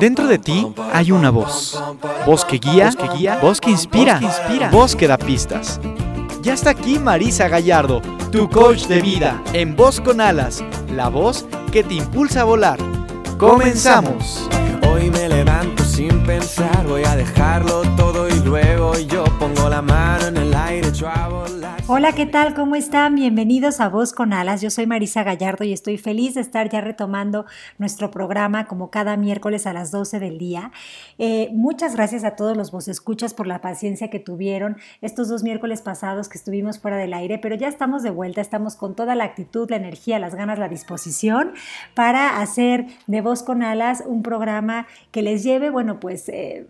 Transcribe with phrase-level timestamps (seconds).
[0.00, 1.78] Dentro de ti hay una voz.
[2.24, 5.78] Voz que guía, voz que, guía, voz que inspira, inspira, voz que da pistas.
[6.40, 8.00] Ya está aquí Marisa Gallardo,
[8.32, 10.64] tu coach de vida, en Voz con Alas,
[10.94, 12.78] la voz que te impulsa a volar.
[13.38, 14.48] Comenzamos.
[14.88, 20.26] Hoy me levanto sin pensar, voy a dejarlo todo y luego yo pongo la mano
[20.26, 20.66] en el aire.
[21.88, 22.54] Hola, ¿qué tal?
[22.54, 23.14] ¿Cómo están?
[23.14, 24.60] Bienvenidos a Voz con Alas.
[24.60, 27.46] Yo soy Marisa Gallardo y estoy feliz de estar ya retomando
[27.78, 30.72] nuestro programa como cada miércoles a las 12 del día.
[31.18, 35.80] Eh, muchas gracias a todos los escuchas por la paciencia que tuvieron estos dos miércoles
[35.80, 39.24] pasados que estuvimos fuera del aire, pero ya estamos de vuelta, estamos con toda la
[39.24, 41.52] actitud, la energía, las ganas, la disposición
[41.94, 46.66] para hacer de Voz con Alas un programa que les lleve, bueno, pues eh,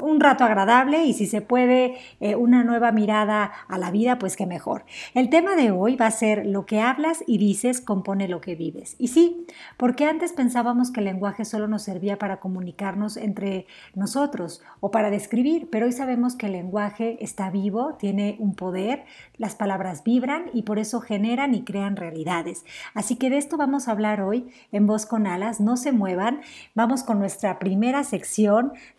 [0.00, 4.36] un rato agradable y si se puede, eh, una nueva mirada a la vida, pues
[4.36, 4.84] que mejor.
[5.14, 8.54] El tema de hoy va a ser lo que hablas y dices compone lo que
[8.54, 8.96] vives.
[8.98, 9.46] Y sí,
[9.76, 15.10] porque antes pensábamos que el lenguaje solo nos servía para comunicarnos entre nosotros o para
[15.10, 19.04] describir, pero hoy sabemos que el lenguaje está vivo, tiene un poder,
[19.36, 22.64] las palabras vibran y por eso generan y crean realidades.
[22.94, 26.40] Así que de esto vamos a hablar hoy en Voz con Alas, no se muevan,
[26.74, 28.31] vamos con nuestra primera sección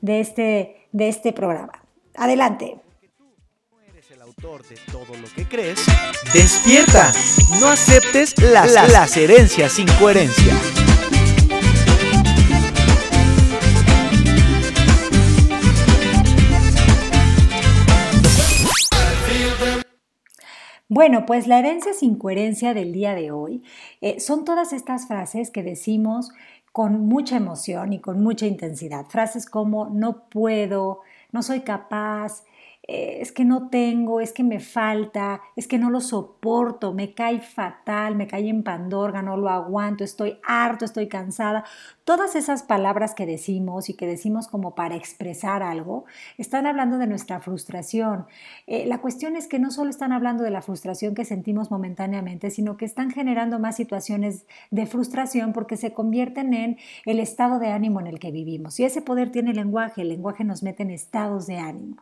[0.02, 1.84] de este, de este programa.
[2.16, 2.84] Adelante
[4.44, 5.86] de todo lo que crees,
[6.34, 7.14] despierta.
[7.62, 10.54] No aceptes las, las herencias sin coherencia.
[20.90, 23.64] Bueno, pues la herencia sin coherencia del día de hoy
[24.02, 26.32] eh, son todas estas frases que decimos
[26.74, 29.06] con mucha emoción y con mucha intensidad.
[29.06, 32.44] Frases como no puedo, no soy capaz,
[32.86, 37.14] eh, es que no tengo, es que me falta, es que no lo soporto, me
[37.14, 41.64] cae fatal, me cae en pandorga, no lo aguanto, estoy harto, estoy cansada.
[42.04, 46.04] Todas esas palabras que decimos y que decimos como para expresar algo,
[46.38, 48.26] están hablando de nuestra frustración.
[48.68, 52.50] Eh, la cuestión es que no solo están hablando de la frustración que sentimos momentáneamente,
[52.50, 57.72] sino que están generando más situaciones de frustración porque se convierten en el estado de
[57.72, 58.78] ánimo en el que vivimos.
[58.82, 61.96] Y ese poder tiene lenguaje, el lenguaje nos mete en estados de ánimo.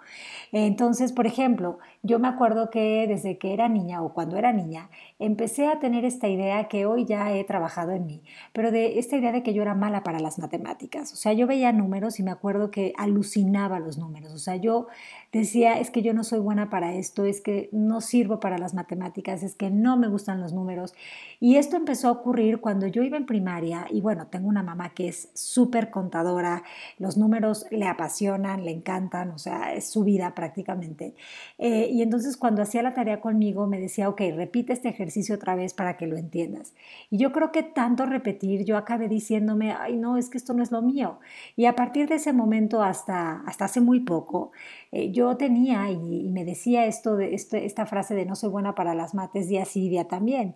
[0.71, 4.89] Entonces, por ejemplo, yo me acuerdo que desde que era niña o cuando era niña,
[5.19, 8.23] empecé a tener esta idea que hoy ya he trabajado en mí,
[8.53, 11.13] pero de esta idea de que yo era mala para las matemáticas.
[11.13, 14.33] O sea, yo veía números y me acuerdo que alucinaba los números.
[14.33, 14.87] O sea, yo
[15.31, 18.73] decía, es que yo no soy buena para esto, es que no sirvo para las
[18.73, 20.93] matemáticas, es que no me gustan los números.
[21.39, 24.89] Y esto empezó a ocurrir cuando yo iba en primaria y bueno, tengo una mamá
[24.89, 26.63] que es súper contadora,
[26.97, 31.13] los números le apasionan, le encantan, o sea, es su vida prácticamente.
[31.57, 35.55] Eh, y entonces cuando hacía la tarea conmigo me decía, ok, repite este ejercicio otra
[35.55, 36.73] vez para que lo entiendas.
[37.09, 40.63] Y yo creo que tanto repetir, yo acabé diciéndome, ay no, es que esto no
[40.63, 41.19] es lo mío.
[41.57, 44.51] Y a partir de ese momento hasta, hasta hace muy poco,
[44.93, 48.73] eh, yo tenía y, me decía esto de este, esta frase de no soy buena
[48.73, 50.55] para las mates día sí, día también.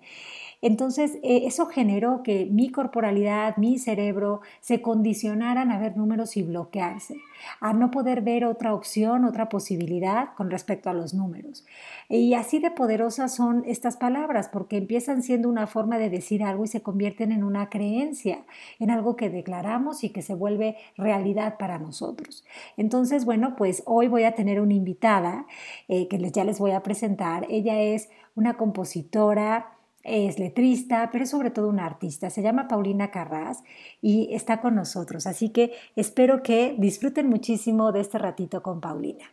[0.62, 6.44] Entonces, eh, eso generó que mi corporalidad, mi cerebro, se condicionaran a ver números y
[6.44, 7.18] bloquearse,
[7.60, 11.66] a no poder ver otra opción, otra posibilidad con respecto a los números.
[12.10, 16.66] Y así de poderosas son estas palabras, porque empiezan siendo una forma de decir algo
[16.66, 18.46] y se convierten en una creencia,
[18.80, 22.46] en algo que declaramos y que se vuelve realidad para nosotros.
[22.78, 25.46] Entonces, bueno, pues hoy voy a tener una invitada
[25.88, 27.46] eh, que ya les voy a presentar.
[27.50, 29.75] Ella es una compositora,
[30.06, 32.30] es letrista, pero es sobre todo una artista.
[32.30, 33.64] Se llama Paulina Carras
[34.02, 35.28] y está con nosotros.
[35.28, 39.26] Así que espero que disfruten muchísimo de este ratito con Paulina.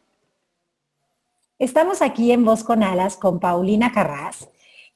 [1.59, 4.49] Estamos aquí en Voz con Alas con Paulina Carras.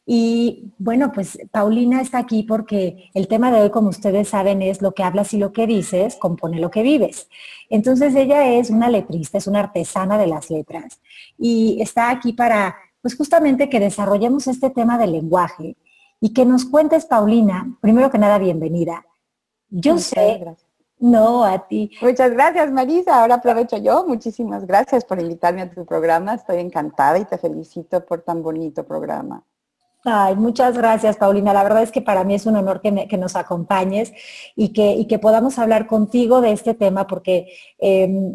[0.09, 4.81] Y bueno, pues Paulina está aquí porque el tema de hoy, como ustedes saben, es
[4.81, 7.29] lo que hablas y lo que dices, compone lo que vives.
[7.71, 11.01] Entonces ella es una letrista, es una artesana de las letras
[11.37, 15.77] y está aquí para pues justamente que desarrollemos este tema del lenguaje
[16.21, 19.07] y que nos cuentes, Paulina, primero que nada, bienvenida.
[19.69, 20.45] Yo sé,
[20.99, 21.93] no, a ti.
[22.03, 23.21] Muchas gracias, Marisa.
[23.21, 24.05] Ahora aprovecho yo.
[24.09, 26.35] Muchísimas gracias por invitarme a tu programa.
[26.35, 29.45] Estoy encantada y te felicito por tan bonito programa.
[30.03, 31.53] Ay, muchas gracias, Paulina.
[31.53, 34.13] La verdad es que para mí es un honor que, nos acompañes
[34.57, 38.35] y que, que, podamos hablar contigo de este tema porque em,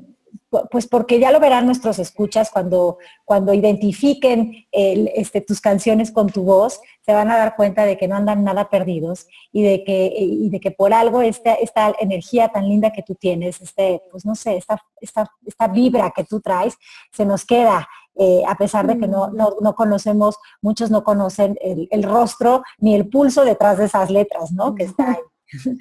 [0.70, 6.44] pues porque ya lo verán nuestros escuchas cuando, cuando identifiquen este, tus canciones con tu
[6.44, 10.14] voz, se van a dar cuenta de que no andan nada perdidos y de que,
[10.18, 14.26] y de que por algo esta, esta energía tan linda que tú tienes, este, pues
[14.26, 16.78] no sé, esta, esta, esta vibra que tú traes,
[17.12, 22.04] se nos queda eh, a pesar de que no, no, conocemos, muchos no conocen el,
[22.04, 24.76] rostro ni el pulso detrás de esas letras, ¿no?
[24.76, 25.18] Que está.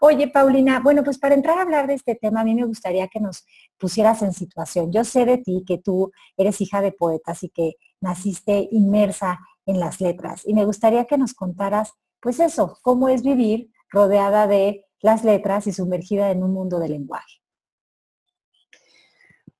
[0.00, 3.08] Oye, Paulina, bueno, pues para entrar a hablar de este tema, a mí me gustaría
[3.08, 3.44] que nos
[3.78, 4.92] pusieras en situación.
[4.92, 9.80] Yo sé de ti que tú eres hija de poetas y que naciste inmersa en
[9.80, 10.42] las letras.
[10.44, 15.66] Y me gustaría que nos contaras, pues eso, cómo es vivir rodeada de las letras
[15.66, 17.40] y sumergida en un mundo de lenguaje.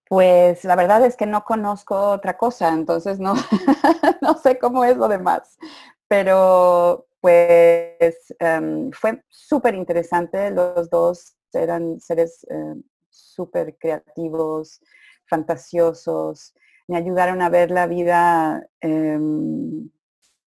[0.09, 3.35] Pues la verdad es que no conozco otra cosa, entonces no,
[4.20, 5.59] no sé cómo es lo demás.
[6.06, 10.51] Pero pues em, fue súper interesante.
[10.51, 14.81] Los dos eran seres em, súper creativos,
[15.29, 16.53] fantasiosos.
[16.89, 19.89] Me ayudaron a ver la vida em,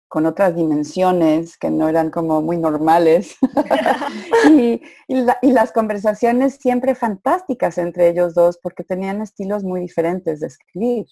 [0.08, 3.36] con otras dimensiones que no eran como muy normales.
[4.50, 4.82] y,
[5.42, 11.06] las conversaciones siempre fantásticas entre ellos dos porque tenían estilos muy diferentes de escribir.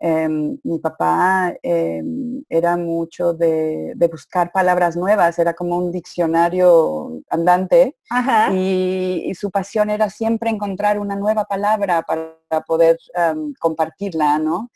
[0.00, 7.96] Em, mi papá em, era mucho de, buscar palabras nuevas, era como un diccionario andante
[8.52, 14.70] y, su pasión era siempre encontrar una nueva palabra para poder em, compartirla, ¿no?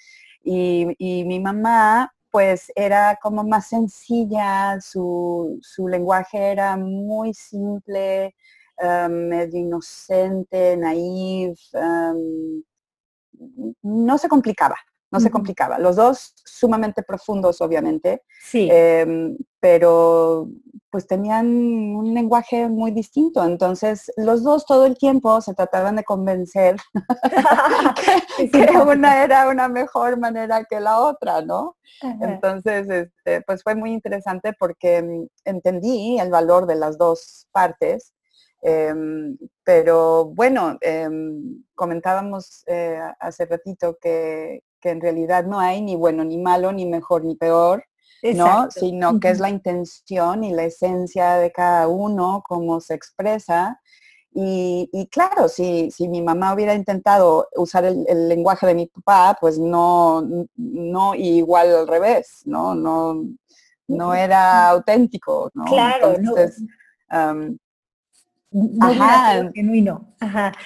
[0.45, 8.35] Y, y, mi mamá pues era como más sencilla, su, su lenguaje era muy simple,
[9.09, 11.61] medio inocente, naif,
[13.83, 14.77] no se complicaba
[15.13, 15.79] no se complicaba.
[15.79, 18.69] Los dos sumamente profundos, obviamente, sí.
[18.71, 20.49] Em, pero
[20.91, 23.43] pues tenían un lenguaje muy distinto.
[23.45, 26.77] Entonces, los dos todo el tiempo se trataban de convencer
[28.53, 31.77] que, una era una mejor manera que la otra, ¿no?
[32.21, 38.13] Entonces, este, pues fue muy interesante porque mm, entendí el valor de las dos partes.
[38.61, 45.97] Em, pero bueno, em, comentábamos eh, hace ratito que, que en realidad no hay ni
[45.97, 47.85] bueno ni malo, ni mejor ni peor,
[48.23, 48.71] ¿no?
[48.71, 53.81] Sino que es la intención y la esencia de cada uno, cómo se expresa.
[54.35, 59.59] Y, claro, si, si, mi mamá hubiera intentado usar el, lenguaje de mi papá, pues
[59.59, 60.27] no,
[60.57, 62.75] no igual al revés, ¿no?
[62.75, 63.23] No,
[63.89, 65.65] no era auténtico, ¿no?
[65.65, 66.63] Claro, Entonces,
[68.81, 69.51] Ajá.
[69.55, 70.15] genuino.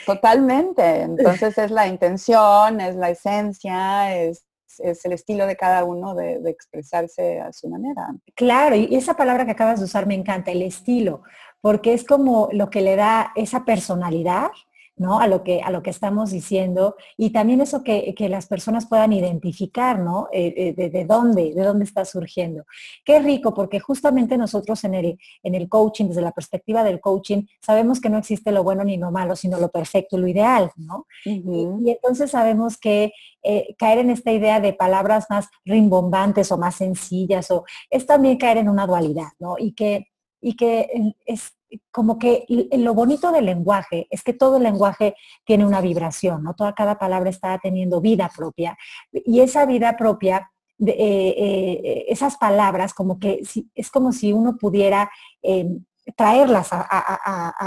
[0.05, 1.03] Totalmente.
[1.03, 4.45] Entonces es la intención, es la esencia, es,
[4.79, 8.09] el estilo de cada uno de, de, expresarse a su manera.
[8.35, 11.23] Claro, y esa palabra que acabas de usar me encanta, el estilo,
[11.63, 14.51] porque es como lo que le da esa personalidad
[14.97, 15.21] ¿no?
[15.21, 19.13] A lo que, a lo que estamos diciendo y también eso que, las personas puedan
[19.13, 20.29] identificar, ¿no?
[20.33, 22.65] Eh, eh, de, dónde, de dónde está surgiendo.
[23.05, 27.43] Qué rico, porque justamente nosotros en el, en el coaching, desde la perspectiva del coaching,
[27.61, 31.07] sabemos que no existe lo bueno ni lo malo, sino lo perfecto, lo ideal, ¿no?
[31.25, 33.13] y, entonces sabemos que
[33.43, 38.39] eh, caer en esta idea de palabras más rimbombantes o más sencillas, o es también
[38.39, 39.57] caer en una dualidad, ¿no?
[39.59, 40.09] Y que,
[40.41, 41.56] y que es
[41.91, 45.15] como que lo bonito del lenguaje es que todo el lenguaje
[45.45, 46.55] tiene una vibración, ¿no?
[46.55, 48.77] Toda cada palabra está teniendo vida propia.
[49.13, 53.43] Y esa vida propia, eh, eh, esas palabras, como que
[53.75, 55.11] es como si uno pudiera
[55.43, 55.85] em,
[56.15, 56.81] traerlas a,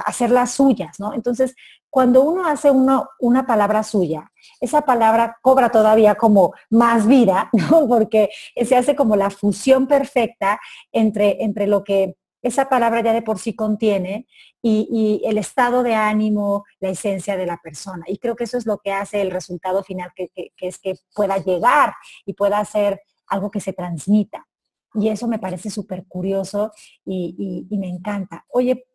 [0.06, 1.13] hacerlas suyas, ¿no?
[1.13, 1.56] Entonces,
[1.90, 4.31] cuando uno hace una palabra suya,
[4.62, 7.88] esa palabra cobra todavía como más vida, ¿no?
[7.88, 8.30] Porque
[8.63, 10.60] se hace como la fusión perfecta
[10.92, 14.28] entre, entre lo que esa palabra ya de por sí contiene
[14.62, 18.06] y, el estado de ánimo, la esencia de la persona.
[18.08, 20.30] Y creo que eso es lo que hace el resultado final, que,
[20.60, 21.94] es que pueda llegar
[22.26, 24.48] y pueda ser algo que se transmita.
[24.94, 26.72] Y eso me parece súper curioso
[27.06, 28.46] y, me encanta.
[28.50, 28.86] Oye,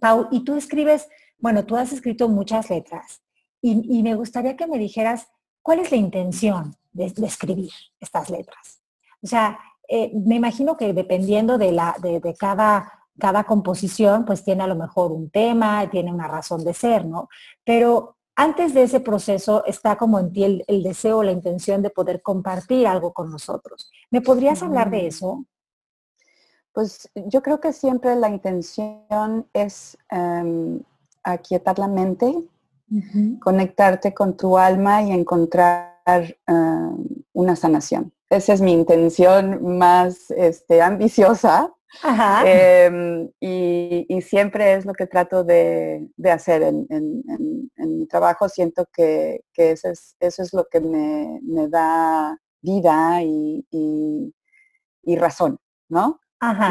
[0.00, 3.22] Pau, y tú escribes, bueno, tú has escrito muchas letras
[3.60, 5.28] y, me gustaría que me dijeras
[5.62, 8.82] cuál es la intención de, de escribir estas letras.
[9.22, 14.62] O sea, eh, me imagino que dependiendo de, la, de, cada, cada composición, pues tiene
[14.62, 17.30] a lo mejor un tema, tiene una razón de ser, ¿no?
[17.64, 21.88] Pero antes de ese proceso está como en ti el, el deseo, la intención de
[21.88, 23.90] poder compartir algo con nosotros.
[24.10, 25.06] ¿Me podrías hablar de mm.
[25.06, 25.44] eso?
[26.72, 30.80] Pues yo creo que siempre la intención es em,
[31.24, 32.32] aquietar la mente,
[33.40, 40.82] conectarte con tu alma y encontrar em, una sanación esa es mi intención más este,
[40.82, 41.72] ambiciosa.
[42.44, 46.86] Em, y, siempre es lo que trato de, hacer en,
[47.76, 48.48] mi trabajo.
[48.48, 49.88] Siento que, eso,
[50.20, 54.34] es, lo que me, da vida y,
[55.16, 55.58] razón,
[55.88, 56.20] ¿no?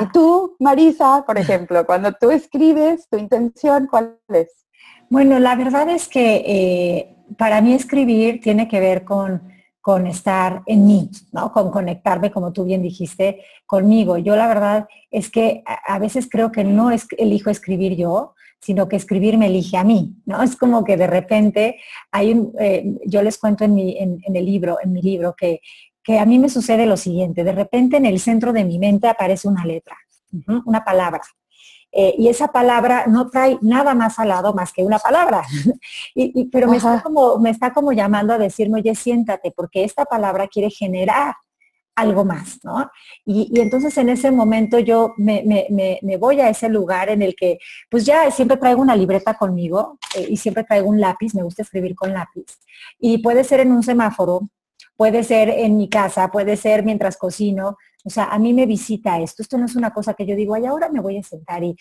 [0.02, 4.66] Y tú, Marisa, por ejemplo, cuando tú escribes, tu intención, ¿cuál es?
[5.10, 9.57] Bueno, la verdad es que eh, para mí escribir tiene que ver con
[9.88, 11.54] con estar en mí, ¿no?
[11.54, 14.18] Con conectarme, como tú bien dijiste, conmigo.
[14.18, 18.90] Yo la verdad es que a veces creo que no es, elijo escribir yo, sino
[18.90, 20.44] que escribir me elige a mí, ¿no?
[20.44, 21.80] Es como que de repente
[22.12, 25.62] hay un, eh, yo les cuento en, mi, en, el libro, en mi libro, que,
[26.04, 29.08] que a mí me sucede lo siguiente, de repente en el centro de mi mente
[29.08, 29.96] aparece una letra,
[30.66, 31.22] una palabra,
[31.92, 35.44] eh, y esa palabra no trae nada más al lado más que una palabra.
[36.16, 40.06] y, pero me está, como, me está como llamando a decirme, oye, siéntate, porque esta
[40.06, 41.36] palabra quiere generar
[41.98, 42.90] algo más, ¿no?
[43.26, 45.44] Y, entonces en ese momento yo me,
[46.20, 47.58] voy a ese lugar en el que,
[47.90, 51.64] pues ya siempre traigo una libreta conmigo eh, y siempre traigo un lápiz, me gusta
[51.64, 52.46] escribir con lápiz.
[53.00, 54.48] Y puede ser en un semáforo,
[54.96, 57.78] puede ser en mi casa, puede ser mientras cocino,
[58.08, 59.42] o sea, a mí me visita esto.
[59.42, 61.76] Esto no es una cosa que yo digo, ay, ahora me voy a sentar y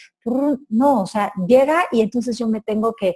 [0.69, 3.15] no, o sea, llega y entonces yo me tengo que,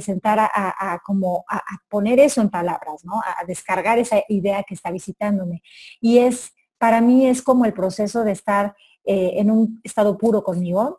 [0.00, 3.20] sentar a, como a, poner eso en palabras, ¿no?
[3.20, 5.62] A descargar esa idea que está visitándome.
[6.00, 10.42] Y es, para mí es como el proceso de estar eh, en un estado puro
[10.42, 10.98] conmigo,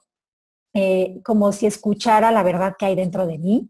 [0.73, 3.69] eh, como si escuchara la verdad que hay dentro de mí,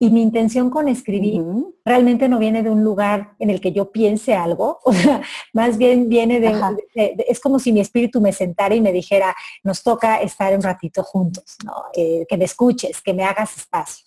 [0.00, 1.42] y mi intención con escribir
[1.84, 5.76] realmente no viene de un lugar en el que yo piense algo, o sea, más
[5.76, 10.20] bien viene de, es como si mi espíritu me sentara y me dijera, nos toca
[10.20, 11.84] estar un ratito juntos, ¿no?
[11.94, 14.06] Eh, que me escuches, que me hagas espacio.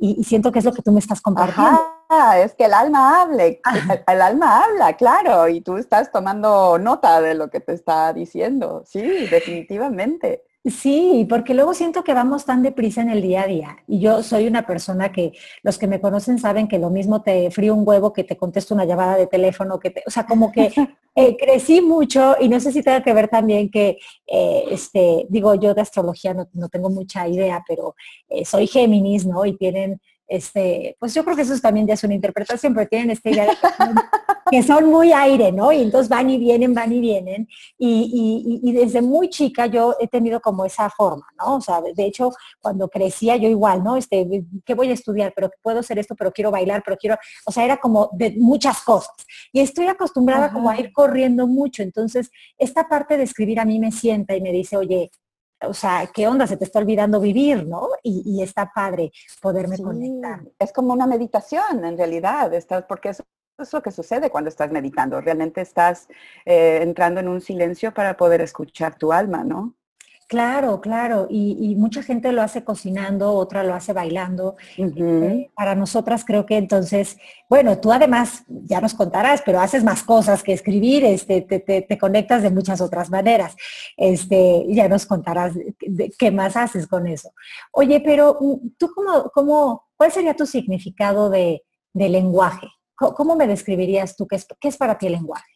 [0.00, 1.80] Y, siento que es lo que tú me estás compartiendo.
[2.36, 3.60] es que el alma hable,
[4.06, 8.84] el alma habla, claro, y tú estás tomando nota de lo que te está diciendo,
[8.86, 10.44] sí, definitivamente.
[10.64, 13.76] Sí, porque luego siento que vamos tan deprisa en el día a día.
[13.86, 17.50] Y yo soy una persona que los que me conocen saben que lo mismo te
[17.50, 20.50] frío un huevo que te contesto una llamada de teléfono, que te, o sea, como
[20.52, 20.70] que
[21.14, 25.54] eh, crecí mucho y no sé si tenga que ver también que, eh, este, digo,
[25.54, 27.94] yo de astrología no, tengo mucha idea, pero
[28.28, 29.46] eh, soy Géminis, ¿no?
[29.46, 33.10] Y tienen este, pues yo creo que eso también ya es una interpretación, pero tienen
[33.10, 33.56] esta idea de
[34.50, 35.72] que son, muy aire, ¿no?
[35.72, 37.48] Y entonces van y vienen, van y vienen.
[37.78, 41.56] Y, desde muy chica yo he tenido como esa forma, ¿no?
[41.56, 42.30] O sea, de hecho,
[42.60, 43.96] cuando crecía yo igual, ¿no?
[43.96, 45.32] Este, ¿qué voy a estudiar?
[45.34, 47.16] Pero puedo hacer esto, pero quiero bailar, pero quiero,
[47.46, 49.14] o sea, era como de muchas cosas.
[49.52, 51.82] Y estoy acostumbrada como a ir corriendo mucho.
[51.82, 55.10] Entonces, esta parte de escribir a mí me sienta y me dice, oye,
[55.62, 56.46] o sea, ¿qué onda?
[56.46, 57.88] Se te está olvidando vivir, ¿no?
[58.02, 60.40] Y, está padre poderme conectar.
[60.58, 63.24] Es como una meditación en realidad, estás, porque eso
[63.58, 65.20] es lo que sucede cuando estás meditando.
[65.20, 66.08] Realmente estás
[66.44, 69.74] eh, entrando en un silencio para poder escuchar tu alma, ¿no?
[70.28, 74.56] Claro, claro, y, mucha gente lo hace cocinando, otra lo hace bailando.
[74.76, 77.16] Este, para nosotras creo que entonces,
[77.48, 82.42] bueno, tú además ya nos contarás, pero haces más cosas que escribir, este, te, conectas
[82.42, 83.56] de muchas otras maneras.
[83.96, 85.54] Este, ya nos contarás
[86.18, 87.32] qué más haces con eso.
[87.72, 91.62] Oye, pero mm, tú cómo, cómo ¿cuál sería tu significado de,
[91.94, 92.68] lenguaje?
[92.94, 95.52] ¿Cómo, me describirías tú qué es, qué es para ti el lenguaje?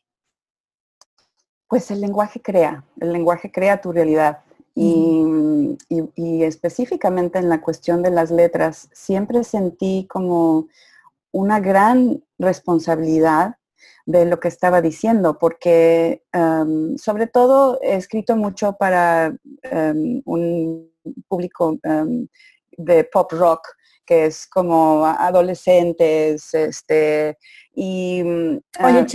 [1.68, 4.38] Pues el lenguaje crea, el lenguaje crea tu realidad
[4.74, 10.68] y, específicamente en la cuestión de las letras, siempre sentí como
[11.32, 13.56] una gran responsabilidad
[14.06, 20.90] de lo que estaba diciendo, porque em, sobre todo he escrito mucho para em, un
[21.28, 22.26] público em,
[22.76, 23.62] de pop rock,
[24.04, 27.38] que es como adolescentes, este,
[27.74, 29.06] y, mm, ah,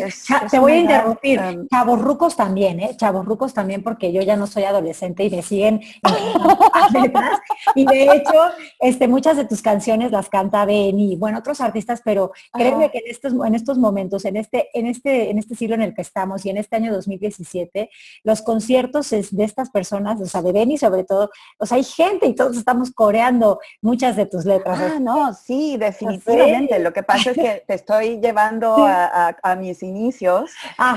[0.50, 1.40] te voy a interrumpir.
[1.70, 2.98] Chavos rucos también, ¿eh?
[2.98, 5.82] Chavos rucos también, porque yo ya no soy adolescente y me siguen
[6.94, 7.40] letras.
[7.76, 8.34] Y de hecho,
[8.80, 12.98] este, muchas de tus canciones las canta Ben y bueno, otros artistas, pero créeme que
[13.00, 16.02] en estos, en estos momentos, en este, en este, en este siglo en el que
[16.02, 17.92] estamos y en este año 2017,
[18.24, 22.26] los conciertos de estas personas, o sea, de Benny sobre todo, o sea, hay gente
[22.26, 24.80] y todos estamos coreando muchas de tus letras.
[24.82, 26.80] Ah, no, sí, definitivamente.
[26.80, 28.47] Lo que pasa es que te estoy llevando
[28.86, 30.52] a, mis inicios,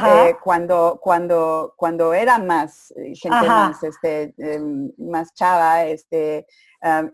[0.06, 6.46] eh, cuando, cuando, cuando era más eh, gente más, este, em, más chava, este,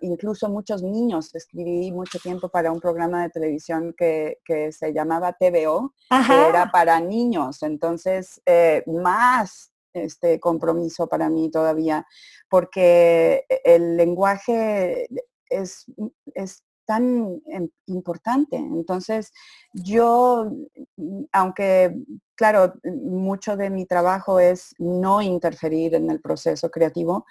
[0.01, 4.39] incluso muchos niños, escribí mucho tiempo para un programa de televisión que,
[4.71, 5.93] se llamaba TVO,
[6.27, 12.07] que era para niños, entonces eh, más este compromiso para mí todavía,
[12.51, 15.09] porque el lenguaje
[15.49, 15.87] es,
[16.35, 18.57] es tan em, importante.
[18.57, 19.33] Entonces,
[19.73, 20.51] yo,
[20.97, 21.95] mm, aunque,
[22.37, 27.27] claro, mucho de mi trabajo es no interferir en el proceso creativo,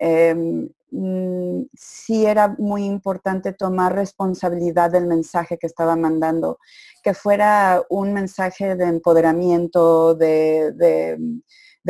[0.00, 6.58] em, mm, sí era muy importante tomar responsabilidad del mensaje que estaba mandando,
[7.02, 11.18] que fuera un mensaje de empoderamiento, de de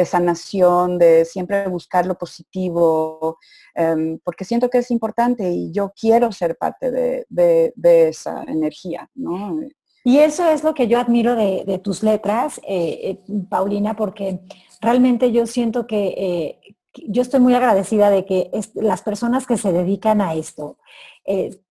[0.04, 3.38] sanación, de siempre buscar lo positivo,
[3.74, 7.74] em, porque siento que es importante y yo quiero ser parte de,
[8.08, 9.60] esa energía, ¿no?
[10.04, 14.40] Y eso es lo que yo admiro de, tus letras, eh, eh, Paulina, porque
[14.80, 16.74] realmente yo siento que eh,
[17.06, 20.78] yo estoy muy agradecida de que las personas que se dedican a esto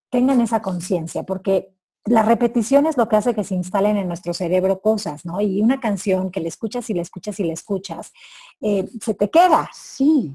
[0.10, 1.77] tengan esa conciencia, porque
[2.08, 5.42] la repetición es lo que hace que se instalen en nuestro cerebro cosas, ¿no?
[5.42, 8.14] Y una canción que le escuchas y le escuchas y le escuchas,
[8.60, 9.70] se te queda.
[9.74, 10.34] Sí.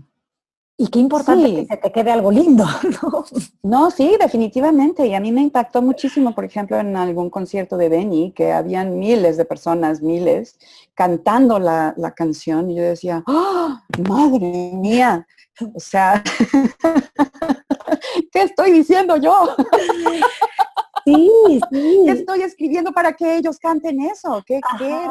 [0.82, 2.64] Y qué importante que se te quede algo lindo,
[3.02, 3.24] ¿no?
[3.62, 5.06] No, sí, definitivamente.
[5.06, 8.98] Y a mí me impactó muchísimo, por ejemplo, en algún concierto de Benny, que habían
[8.98, 10.58] miles de personas, miles,
[10.94, 12.70] cantando la, canción.
[12.70, 15.26] Y yo decía, ¡oh, madre mía!
[15.74, 16.22] O sea,
[18.32, 19.54] ¿qué estoy diciendo yo?
[21.04, 21.30] Sí,
[21.72, 22.02] sí.
[22.06, 24.42] ¿Qué estoy escribiendo para que ellos canten eso?
[24.46, 24.60] ¿Qué,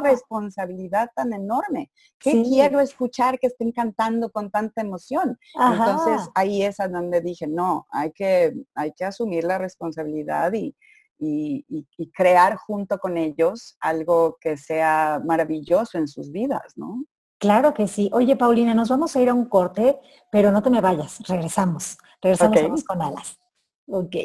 [0.04, 1.92] responsabilidad tan enorme?
[2.20, 5.38] ¿Qué quiero escuchar que estén cantando con tanta emoción?
[5.54, 10.76] Entonces ahí es a donde dije, no, hay que, hay que asumir la responsabilidad y,
[11.22, 17.04] y, crear junto con ellos algo que sea maravilloso en sus vidas, ¿no?
[17.38, 18.10] Claro que sí.
[18.14, 20.00] Oye, Paulina, nos vamos a ir a un corte,
[20.32, 21.20] pero no te me vayas.
[21.28, 21.98] Regresamos.
[22.22, 23.40] Regresamos con alas.
[23.88, 24.16] Ok.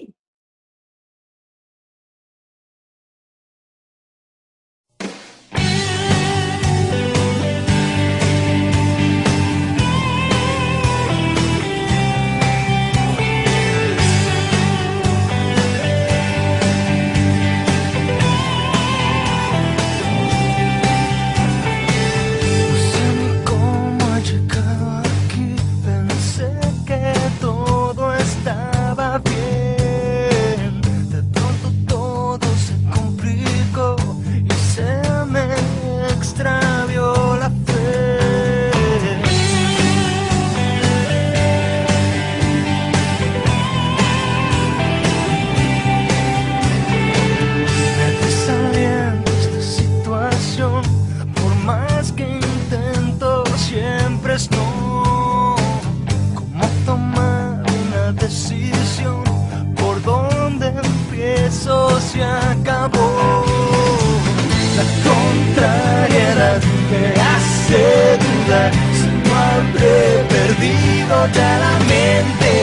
[62.17, 63.45] se acabó.
[64.77, 67.83] La contrariedad me hace
[68.25, 69.99] dudar si no habré
[70.35, 72.56] perdido ya la mente.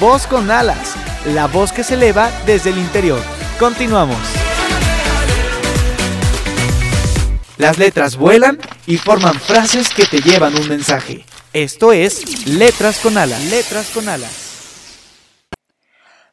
[0.00, 0.94] Voz con alas,
[1.26, 3.20] la voz que se eleva desde el interior.
[3.58, 4.16] Continuamos.
[7.58, 11.26] Las letras vuelan y forman frases que te llevan un mensaje.
[11.52, 13.44] Esto es Letras con alas.
[13.50, 14.39] Letras con alas.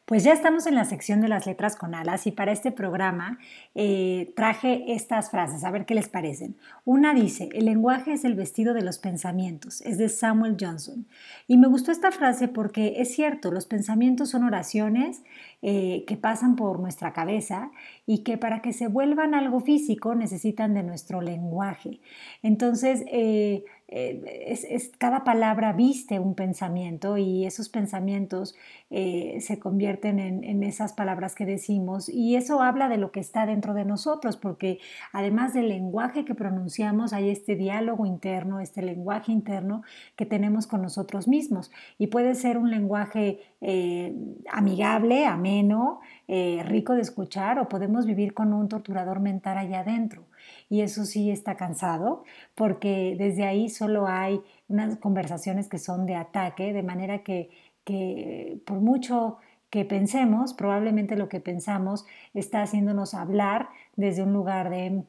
[0.08, 3.38] Pues ya estamos en la sección de las letras con alas y para este programa
[3.74, 6.56] eh, traje estas frases, a ver qué les parecen.
[6.86, 11.06] Una dice, el lenguaje es el vestido de los pensamientos, es de Samuel Johnson.
[11.46, 15.24] Y me gustó esta frase porque es cierto, los pensamientos son oraciones
[15.60, 17.70] eh, que pasan por nuestra cabeza
[18.06, 22.00] y que para que se vuelvan algo físico necesitan de nuestro lenguaje.
[22.42, 28.54] Entonces, eh, eh, es, cada palabra viste un pensamiento y esos pensamientos
[28.90, 33.74] se convierten en, esas palabras que decimos y eso habla de lo que está dentro
[33.74, 34.78] de nosotros porque
[35.12, 39.82] además del lenguaje que pronunciamos hay este diálogo interno, este lenguaje interno
[40.16, 43.40] que tenemos con nosotros mismos y puede ser un lenguaje
[44.50, 45.48] amigable, amable,
[46.28, 50.24] eh, rico de escuchar, o podemos vivir con un torturador mental allá adentro.
[50.70, 56.14] Y eso sí está cansado, porque desde ahí solo hay unas conversaciones que son de
[56.14, 57.50] ataque, de manera que,
[57.84, 59.38] que por mucho
[59.70, 65.04] que pensemos, probablemente lo que pensamos está haciéndonos hablar desde un lugar de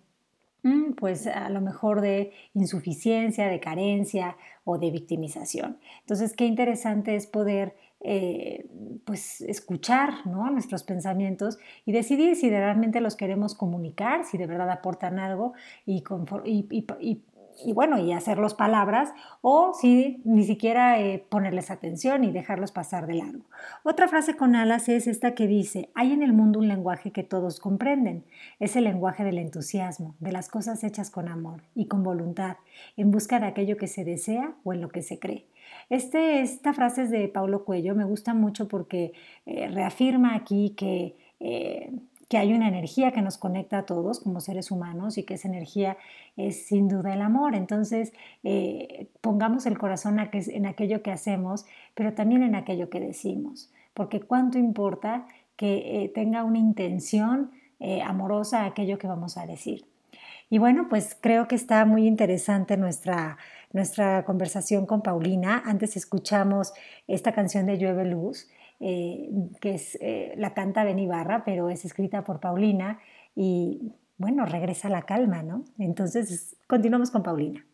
[0.63, 5.79] mm, pues a lo mejor de insuficiencia, de carencia o de victimización.
[6.01, 8.65] Entonces, qué interesante es poder eh,
[9.03, 15.19] pues escuchar nuestros pensamientos y decidir si realmente los queremos comunicar, si de verdad aportan
[15.19, 15.53] algo
[15.85, 16.03] y,
[16.45, 23.05] y, bueno, y hacerlos palabras o si ni siquiera eh, ponerles atención y dejarlos pasar
[23.05, 23.43] de largo.
[23.83, 27.23] Otra frase con alas es esta que dice, hay en el mundo un lenguaje que
[27.23, 28.23] todos comprenden,
[28.59, 32.55] es el lenguaje del entusiasmo, de las cosas hechas con amor y con voluntad,
[32.95, 35.47] en busca de aquello que se desea o en lo que se cree.
[35.89, 39.13] Este, esta frase es de Paulo Cuello, me gusta mucho porque
[39.47, 41.91] eh, reafirma aquí que, eh,
[42.27, 45.47] que hay una energía que nos conecta a todos como seres humanos y que esa
[45.47, 45.97] energía
[46.37, 47.55] es sin duda el amor.
[47.55, 53.71] Entonces, eh, pongamos el corazón en aquello que hacemos, pero también en aquello que decimos,
[53.95, 55.25] porque cuánto importa
[55.55, 57.51] que tenga una intención
[58.05, 59.85] amorosa aquello que vamos a decir.
[60.49, 63.37] Y bueno, pues creo que está muy interesante nuestra
[63.71, 65.61] nuestra conversación con Paulina.
[65.65, 66.73] Antes escuchamos
[67.07, 69.29] esta canción de Llueve Luz, eh,
[69.61, 72.99] que es, eh, la canta Ben Ibarra, pero es escrita por Paulina
[73.35, 75.63] y bueno, regresa la calma, ¿no?
[75.77, 77.65] Entonces, continuamos con Paulina.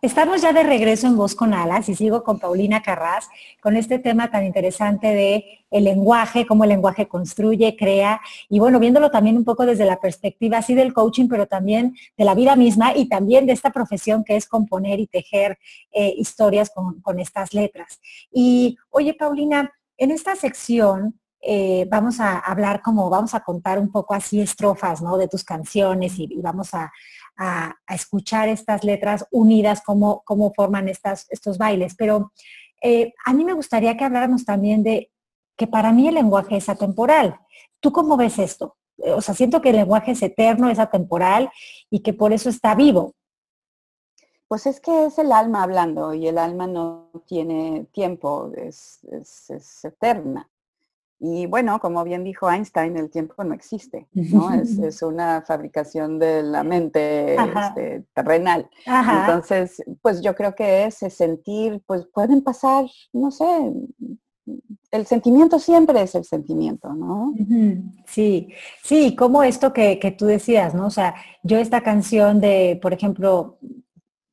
[0.00, 3.28] Estamos ya de regreso en Voz con Alas y sigo con Paulina Carras
[3.60, 8.78] con este tema tan interesante de el lenguaje, cómo el lenguaje construye, crea y bueno,
[8.78, 12.54] viéndolo también un poco desde la perspectiva así del coaching, pero también de la vida
[12.54, 15.58] misma y también de esta profesión que es componer y tejer
[15.90, 18.00] eh, historias con, estas letras.
[18.30, 23.90] Y oye, Paulina, en esta sección eh, vamos a hablar como, vamos a contar un
[23.90, 25.18] poco así estrofas, ¿no?
[25.18, 26.92] De tus canciones y vamos a,
[27.38, 31.94] a, escuchar estas letras unidas, cómo, cómo forman estas, estos bailes.
[31.94, 32.32] Pero
[32.82, 35.10] eh, a mí me gustaría que habláramos también de
[35.56, 37.38] que para mí el lenguaje es atemporal.
[37.80, 38.76] ¿Tú cómo ves esto?
[38.98, 41.50] Eh, o sea, siento que el lenguaje es eterno, es atemporal
[41.90, 43.14] y que por eso está vivo.
[44.48, 49.84] Pues es que es el alma hablando y el alma no tiene tiempo, es, es
[49.84, 50.48] eterna.
[51.20, 54.52] Y bueno, como bien dijo Einstein, el tiempo no existe, ¿no?
[54.54, 58.68] es, una fabricación de la mente este, terrenal.
[58.86, 63.44] Entonces, pues yo creo que ese sentir, pues pueden pasar, no sé,
[64.90, 67.34] el sentimiento siempre es el sentimiento, ¿no?
[68.06, 68.48] Sí,
[68.82, 70.86] sí, como esto que, que, tú decías, ¿no?
[70.86, 73.58] O sea, yo esta canción de, por ejemplo,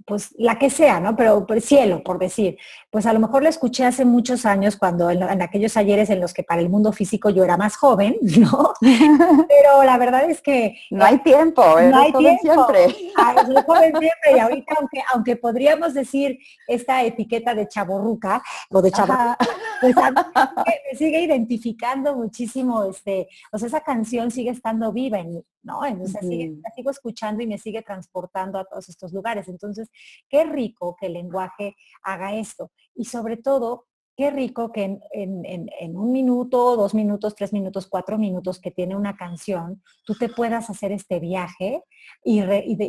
[0.05, 1.15] pues la que sea, ¿no?
[1.15, 2.57] Pero, por cielo, por decir,
[2.91, 6.33] pues a lo mejor la escuché hace muchos años cuando en, aquellos ayeres en los
[6.33, 8.73] que para el mundo físico yo era más joven, ¿no?
[8.81, 10.77] Pero la verdad es que...
[10.91, 12.41] No hay tiempo, no hay tiempo.
[12.41, 12.85] siempre.
[13.45, 16.37] Soy joven siempre y ahorita aunque, aunque podríamos decir
[16.67, 19.37] esta etiqueta de chaborruca o de chaborruca,
[19.81, 25.45] pues me sigue identificando muchísimo, este, o sea, esa canción sigue estando viva en mí,
[25.65, 25.83] ¿no?
[25.83, 29.49] Entonces la sigo escuchando y me sigue transportando a todos estos lugares.
[29.49, 29.89] Entonces,
[30.29, 32.71] qué rico que el lenguaje haga esto.
[32.93, 38.59] Y sobre todo, qué rico que en, un minuto, dos minutos, tres minutos, cuatro minutos
[38.59, 41.83] que tiene una canción, tú te puedas hacer este viaje
[42.23, 42.41] y,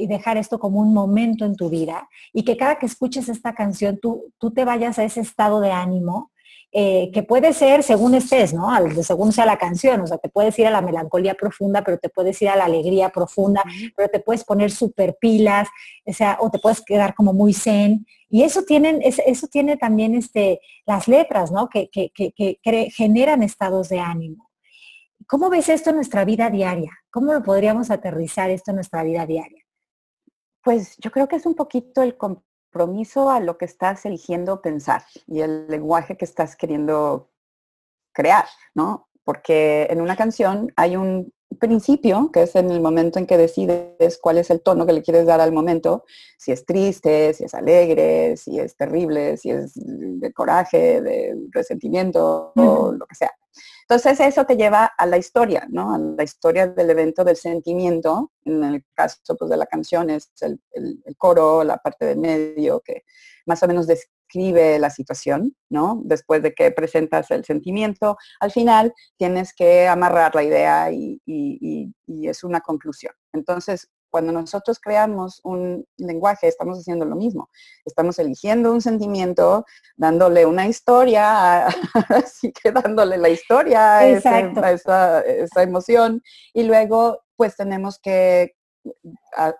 [0.06, 3.98] dejar esto como un momento en tu vida y que cada que escuches esta canción
[4.00, 6.30] tú, tú te vayas a ese estado de ánimo
[6.72, 8.68] eh, que puede ser según estés, ¿no?
[9.02, 12.08] según sea la canción, o sea, te puedes ir a la melancolía profunda, pero te
[12.08, 13.62] puedes ir a la alegría profunda,
[13.96, 15.68] pero te puedes poner super pilas,
[16.04, 18.06] o sea, o te puedes quedar como muy zen.
[18.28, 21.68] Y eso tienen, eso tiene también este, las letras, ¿no?
[21.68, 24.50] Que, que, que generan estados de ánimo.
[25.26, 26.92] ¿Cómo ves esto en nuestra vida diaria?
[27.10, 29.64] ¿Cómo lo podríamos aterrizar esto en nuestra vida diaria?
[30.62, 32.16] Pues yo creo que es un poquito el
[32.76, 37.30] compromiso a lo que estás eligiendo pensar y el lenguaje que estás queriendo
[38.12, 39.08] crear, ¿no?
[39.24, 44.18] Porque en una canción hay un principio, que es en el momento en que decides
[44.20, 46.04] cuál es el tono que le quieres dar al momento,
[46.36, 52.52] si es triste, si es alegre, si es terrible, si es de coraje, de resentimiento,
[52.56, 53.32] o lo que sea.
[53.88, 55.94] Entonces eso te lleva a la historia, ¿no?
[55.94, 58.32] A la historia del evento del sentimiento.
[58.44, 60.60] En el caso pues, de la canción es el,
[61.16, 63.04] coro, la parte del medio que
[63.46, 66.00] más o menos describe la situación, ¿no?
[66.04, 72.28] Después de que presentas el sentimiento, al final tienes que amarrar la idea y, y
[72.28, 73.12] es una conclusión.
[73.32, 77.50] Entonces, cuando nosotros creamos un lenguaje, estamos haciendo lo mismo.
[77.84, 79.64] Estamos eligiendo un sentimiento,
[79.96, 81.66] dándole una historia,
[82.08, 85.22] así que dándole la historia a, esa,
[85.62, 88.54] emoción y luego pues tenemos que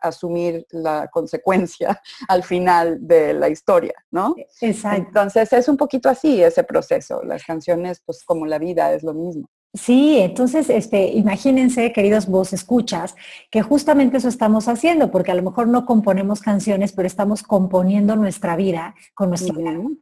[0.01, 4.35] asumir la consecuencia al final de la historia, ¿no?
[4.61, 5.03] Exacto.
[5.09, 7.23] Entonces es un poquito así ese proceso.
[7.25, 9.49] Las canciones, pues como la vida, es lo mismo.
[9.77, 13.15] Sí, entonces, este, imagínense, queridos vos escuchas,
[13.51, 18.17] que justamente eso estamos haciendo, porque a lo mejor no componemos canciones, pero estamos componiendo
[18.17, 19.99] nuestra vida con nuestro uh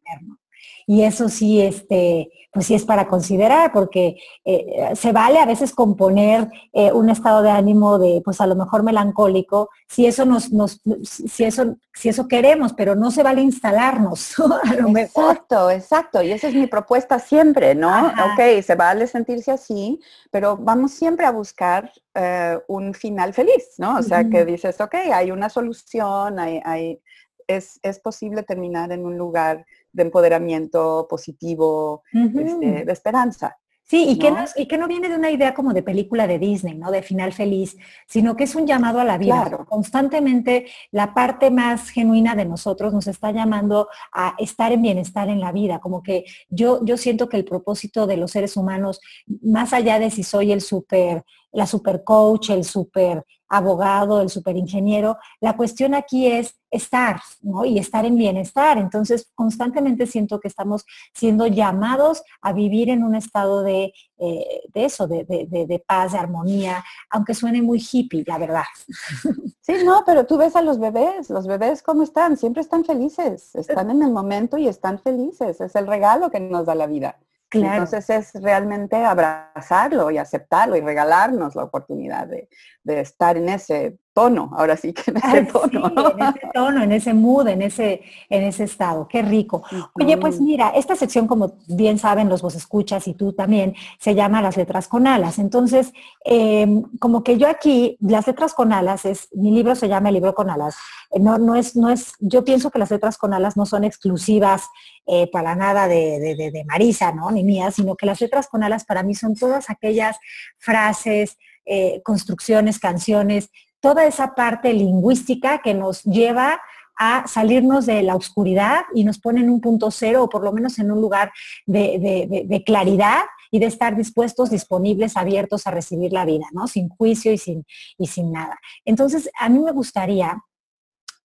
[0.87, 5.73] y eso sí, este, pues sí es para considerar, porque eh, se vale a veces
[5.73, 10.53] componer eh, un estado de ánimo de, pues a lo mejor melancólico, si eso nos,
[10.53, 14.37] nos si eso, si eso queremos, pero no se vale instalarnos.
[14.97, 16.23] exacto, exacto.
[16.23, 18.09] Y esa es mi propuesta siempre, ¿no?
[18.09, 20.01] Ok, se vale sentirse así,
[20.31, 23.99] pero vamos siempre a buscar eh, un final feliz, ¿no?
[23.99, 27.01] O sea, que dices, ok, hay una solución, hay, hay
[27.49, 33.57] es, es posible terminar en un lugar de empoderamiento positivo, este, de esperanza.
[33.87, 36.39] Sí, y, Que no, y que no viene de una idea como de película de
[36.39, 36.91] Disney, ¿no?
[36.91, 37.77] De final feliz,
[38.09, 39.65] sino que es un llamado a la vida.
[39.69, 45.39] Constantemente la parte más genuina de nosotros nos está llamando a estar en bienestar en
[45.39, 45.81] la vida.
[45.81, 49.01] Como que yo, yo siento que el propósito de los seres humanos,
[49.43, 53.23] más allá de si soy el super, la super coach, el super
[53.57, 55.19] abogado, el superingeniero.
[55.41, 57.65] La cuestión aquí es estar, ¿no?
[57.65, 58.79] Y estar en bienestar.
[58.79, 65.07] Entonces, constantemente siento que estamos siendo llamados a vivir en un estado de, eh, eso,
[65.07, 68.65] de, paz, de armonía, aunque suene muy hippie, la verdad.
[69.67, 73.55] Sí, no, pero tú ves a los bebés, los bebés cómo están, siempre están felices,
[73.55, 77.17] están en el momento y están felices, es el regalo que nos da la vida.
[77.55, 82.49] Entonces es realmente abrazarlo y aceptarlo y regalarnos la oportunidad de,
[82.83, 85.93] de estar en ese tono, ahora sí que en ese tono.
[86.17, 89.09] en ese tono, en ese mood, en ese, en ese estado.
[89.09, 89.65] Qué rico.
[89.95, 94.15] Oye, pues mira, esta sección, como bien saben los vos escuchas y tú también, se
[94.15, 95.41] llama Las letras con alas.
[95.41, 95.93] Entonces,
[96.25, 100.15] em, como que yo aquí, las letras con alas es, mi libro se llama El
[100.15, 100.77] libro con alas.
[101.11, 103.83] Eh, no, no es, no es, yo pienso que las letras con alas no son
[103.83, 104.69] exclusivas
[105.07, 107.33] eh, para nada de, de, de Marisa, ¿no?
[107.33, 110.17] Ni mías, sino que las letras con alas para mí son todas aquellas
[110.59, 113.49] frases, eh, construcciones, canciones,
[113.85, 116.59] toda esa parte lingüística que nos lleva
[116.97, 120.53] a salirnos de la oscuridad y nos pone en un punto cero o por lo
[120.53, 121.31] menos en un lugar
[121.67, 126.67] de, claridad y de estar dispuestos, disponibles, abiertos a recibir la vida, ¿no?
[126.67, 127.67] Sin juicio y sin,
[127.99, 128.59] y sin nada.
[128.87, 130.43] Entonces, a mí me gustaría,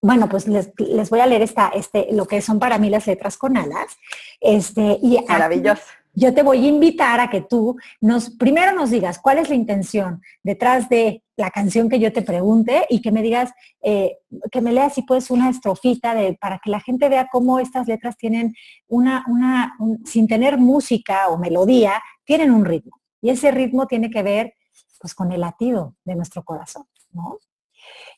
[0.02, 0.74] bueno, pues les,
[1.10, 3.96] voy a leer esta, este, lo que son para mí las letras con alas.
[4.42, 9.20] Este, y Maravilloso yo te voy a invitar a que tú nos, primero nos digas
[9.20, 13.22] cuál es la intención detrás de la canción que yo te pregunte y que me
[13.22, 14.18] digas, eh,
[14.52, 17.88] que me leas si puedes una estrofita de, para que la gente vea cómo estas
[17.88, 18.54] letras tienen
[18.88, 19.74] una, una
[20.04, 23.00] sin tener música o melodía, tienen un ritmo.
[23.22, 24.54] Y ese ritmo tiene que ver
[25.00, 27.38] pues con el latido de nuestro corazón, ¿no?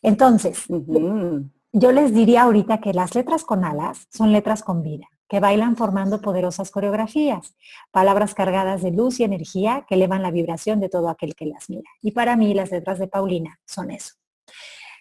[0.02, 5.40] Entonces, yo les diría ahorita que las letras con alas son letras con vida que
[5.40, 7.56] bailan formando poderosas coreografías,
[7.90, 11.70] palabras cargadas de luz y energía que elevan la vibración de todo aquel que las
[11.70, 11.90] mira.
[12.02, 14.16] Y para mí las letras de Paulina son eso.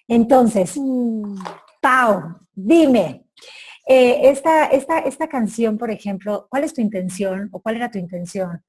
[0.06, 0.78] Entonces.
[1.82, 3.24] Pau, dime,
[3.88, 7.98] eh, esta, esta, esta canción, por ejemplo, ¿cuál es tu intención o cuál era tu
[7.98, 8.62] intención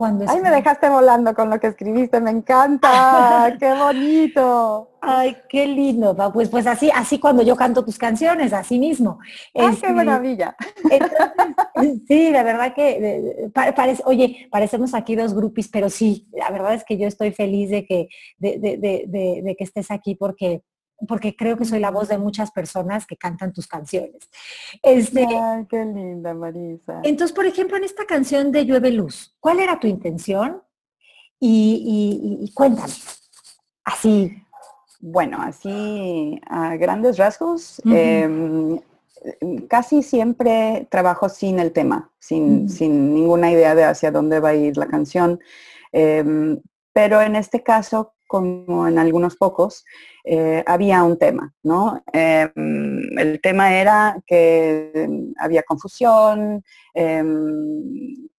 [0.00, 0.24] cuando...
[0.26, 4.92] Ay, me dejaste volando con lo que escribiste, me encanta, qué bonito.
[5.02, 9.18] Ay, qué lindo, pues pues así, así cuando yo canto tus canciones, así mismo.
[9.54, 10.56] Ay, qué este, maravilla.
[12.08, 16.84] sí, la verdad que parece, oye, parecemos aquí dos grupis, pero sí, la verdad es
[16.84, 18.08] que yo estoy feliz de que,
[18.38, 20.62] de, de que estés aquí porque
[21.06, 24.28] porque creo que soy la voz de muchas personas que cantan tus canciones.
[24.82, 27.00] Este, Ay, qué linda, Marisa.
[27.04, 30.62] Entonces, por ejemplo, en esta canción de Llueve Luz, ¿cuál era tu intención?
[31.38, 32.92] Y, cuéntame,
[33.84, 34.36] así.
[35.02, 38.78] Bueno, así a grandes rasgos, em,
[39.66, 44.54] casi siempre trabajo sin el tema, sin, sin, ninguna idea de hacia dónde va a
[44.54, 45.40] ir la canción.
[45.92, 46.60] Em,
[46.92, 49.84] pero en este caso como en algunos pocos,
[50.22, 52.00] eh, había un tema, ¿no?
[52.12, 56.62] Em, el tema era que había confusión,
[56.94, 58.30] em,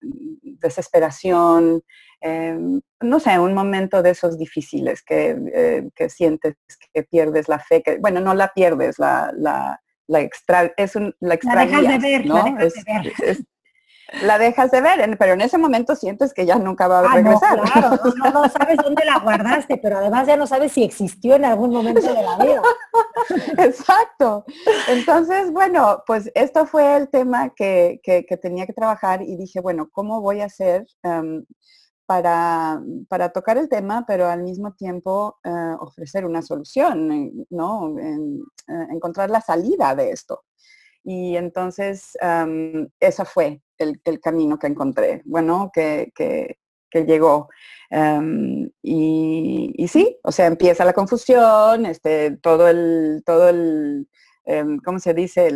[0.61, 1.81] desesperación,
[2.21, 6.55] em, no sé, un momento de esos difíciles que, eh, sientes
[6.93, 11.33] que pierdes la fe, que, bueno, no la pierdes, la, la, extra, es un, la
[11.33, 11.81] extravías, ¿no?
[11.81, 12.83] la dejas de
[13.25, 13.37] ver,
[15.17, 17.57] pero en ese momento sientes que ya nunca va a ah, regresar.
[17.57, 17.99] No, claro,
[18.33, 22.01] no, sabes dónde la guardaste, pero además ya no sabes si existió en algún momento
[22.01, 22.61] de la vida.
[23.57, 24.45] Exacto.
[24.87, 28.01] Entonces, bueno, pues esto fue el tema que,
[28.41, 31.45] tenía que trabajar y dije, bueno, ¿cómo voy a hacer em,
[32.05, 37.97] para, para, tocar el tema, pero al mismo tiempo eh, ofrecer una solución, ¿no?
[37.97, 40.43] En, eh, encontrar la salida de esto.
[41.03, 46.11] Y entonces, um, ese fue el, camino que encontré, bueno, que,
[46.93, 47.49] llegó.
[48.81, 54.07] y, sí, o sea, empieza la confusión, este, todo el, todo el,
[54.45, 55.49] em, ¿cómo se dice?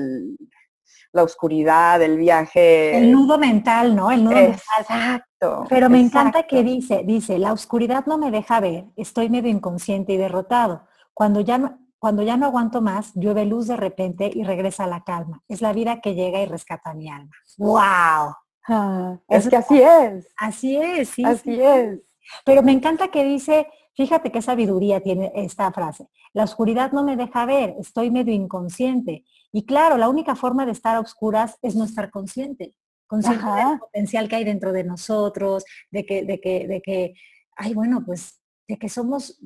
[1.15, 2.97] la oscuridad, el viaje.
[2.97, 4.11] El nudo mental, ¿no?
[4.11, 5.65] El nudo exacto.
[5.69, 10.11] Pero me encanta que dice, dice, la oscuridad no me deja ver, estoy medio inconsciente
[10.11, 10.87] y derrotado.
[11.13, 15.41] Cuando ya cuando ya no aguanto más, llueve luz de repente y regresa la calma.
[15.47, 17.31] Es la vida que llega y rescata mi alma.
[17.57, 18.35] ¡Wow!
[18.67, 20.27] Ah, es que así es.
[20.37, 21.25] Así es, sí.
[21.25, 21.99] Así es.
[22.45, 23.65] Pero me encanta que dice,
[23.95, 26.07] fíjate qué sabiduría tiene esta frase.
[26.31, 29.25] La oscuridad no me deja ver, estoy medio inconsciente.
[29.51, 32.75] Y claro, la única forma de estar a oscuras es no estar consciente.
[33.07, 37.15] Consciente del potencial que hay dentro de nosotros, de que, de que, de que,
[37.55, 39.39] ay, bueno, pues de que somos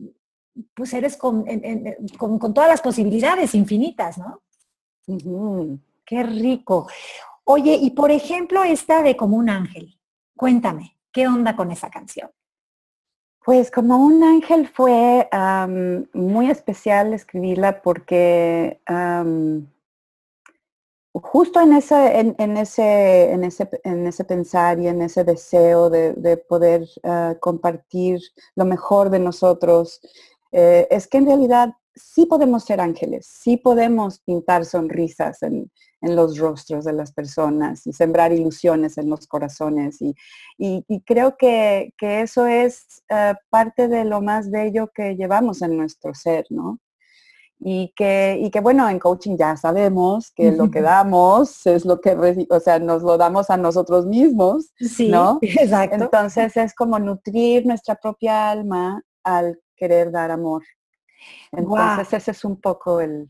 [0.74, 1.45] pues eres con,
[2.54, 4.41] todas las posibilidades infinitas, ¿no?
[6.06, 6.88] Qué rico.
[7.43, 9.98] Oye, y por ejemplo, esta de Como un ángel.
[10.36, 12.32] Cuéntame, ¿qué onda con esa canción?
[13.43, 15.28] Pues como un ángel fue
[16.13, 18.80] muy especial escribirla porque
[21.13, 26.38] justo en ese, en, ese, en, ese, en ese pensar y en ese deseo de,
[26.48, 28.19] poder ah, compartir
[28.56, 30.02] lo mejor de nosotros,
[30.52, 36.38] eh, es que en realidad sí podemos ser ángeles, sí podemos pintar sonrisas en, los
[36.38, 39.98] rostros de las personas y sembrar ilusiones en los corazones.
[40.58, 46.14] Y, creo que, eso es eh, parte de lo más bello que llevamos en nuestro
[46.14, 46.80] ser, ¿no?
[47.60, 52.48] Y que, que bueno, en coaching ya sabemos que lo que damos es lo que,
[52.50, 55.40] o sea, nos lo damos a nosotros mismos, sí, ¿no?
[55.42, 56.06] Exacto.
[56.06, 60.63] Entonces es como nutrir nuestra propia alma al querer dar amor.
[61.52, 63.30] Entonces ese es un poco el...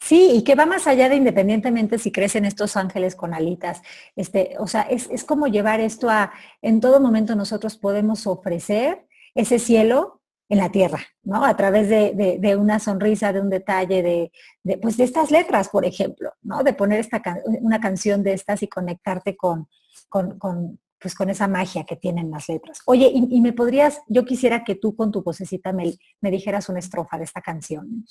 [0.00, 3.82] Sí, y que va más allá de independientemente si crecen estos ángeles con alitas.
[4.14, 9.58] Este, o sea, es, como llevar esto a, en todo momento nosotros podemos ofrecer ese
[9.58, 11.44] cielo en la tierra, ¿no?
[11.44, 14.30] A través de, una sonrisa, de un detalle,
[14.64, 16.62] de, pues de estas letras, por ejemplo, ¿no?
[16.62, 19.68] De poner esta una canción de estas y conectarte con,
[20.08, 22.80] con, pues con esa magia que tienen las letras.
[22.84, 26.80] Oye, y, me podrías, yo quisiera que tú con tu vocecita me, me dijeras una
[26.80, 28.04] estrofa de esta canción.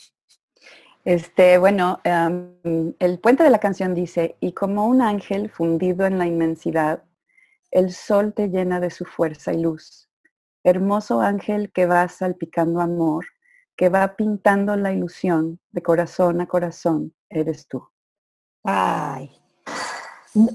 [1.03, 6.17] Este, bueno, em, el puente de la canción dice, y como un ángel fundido en
[6.17, 7.03] la inmensidad,
[7.69, 10.09] el sol te llena de su fuerza y luz.
[10.63, 13.25] Hermoso ángel que va salpicando amor,
[13.75, 17.85] que va pintando la ilusión de corazón a corazón, eres tú.
[18.63, 19.31] Ay,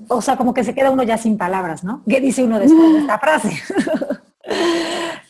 [0.09, 2.03] o sea, como que se queda uno ya sin palabras, ¿no?
[2.09, 3.51] ¿Qué dice uno después de esta frase?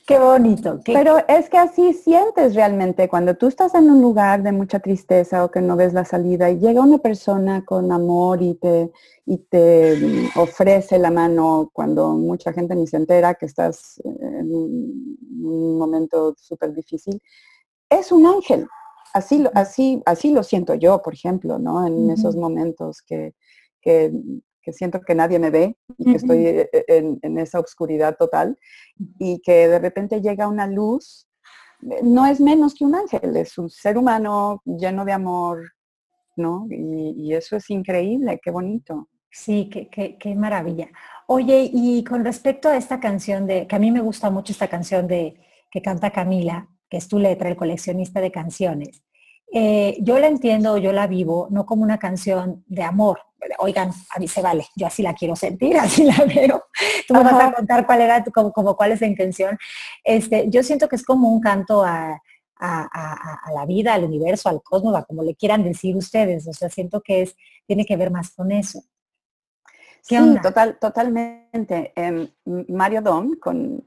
[0.07, 0.80] Qué bonito.
[0.84, 5.44] Pero es que así sientes realmente cuando tú estás en un lugar de mucha tristeza
[5.44, 8.90] o que no ves la salida y llega una persona con amor y te,
[9.24, 15.78] y te ofrece la mano cuando mucha gente ni se entera que estás en un
[15.78, 17.22] momento súper difícil,
[17.88, 18.66] es un ángel.
[19.12, 21.86] Así, así, así lo siento yo, por ejemplo, ¿no?
[21.86, 23.34] En esos momentos que,
[23.81, 24.12] que,
[24.62, 28.16] que siento que nadie me ve y que estoy eh, eh, en, en, esa oscuridad
[28.16, 28.59] total
[29.18, 31.28] y que de repente llega una luz,
[32.03, 35.72] no es menos que un ángel, es un ser humano lleno de amor,
[36.37, 36.66] ¿no?
[36.70, 39.09] Y, eso es increíble, qué bonito.
[39.31, 40.89] Sí, qué, qué, maravilla.
[41.28, 44.66] Oye, y con respecto a esta canción de, que a mí me gusta mucho esta
[44.68, 45.37] canción de
[45.70, 49.05] que canta Camila, que es tu letra, el coleccionista de canciones.
[49.53, 53.20] Eh, yo la entiendo, yo la vivo, no como una canción de amor.
[53.59, 56.64] Oigan, a mí se vale, yo así la quiero sentir, así la veo.
[57.09, 59.59] Tú me vas a contar cuál era, como, como cuál es la intención.
[60.05, 62.20] Este, yo siento que es como un canto a,
[62.61, 66.46] la vida, al universo, al cosmos, como le quieran decir ustedes.
[66.46, 67.36] O sea, siento que es,
[67.66, 68.82] tiene que ver más con eso
[70.03, 71.92] sí, total, totalmente.
[71.94, 72.28] Em,
[72.68, 73.84] Mario Dom, con,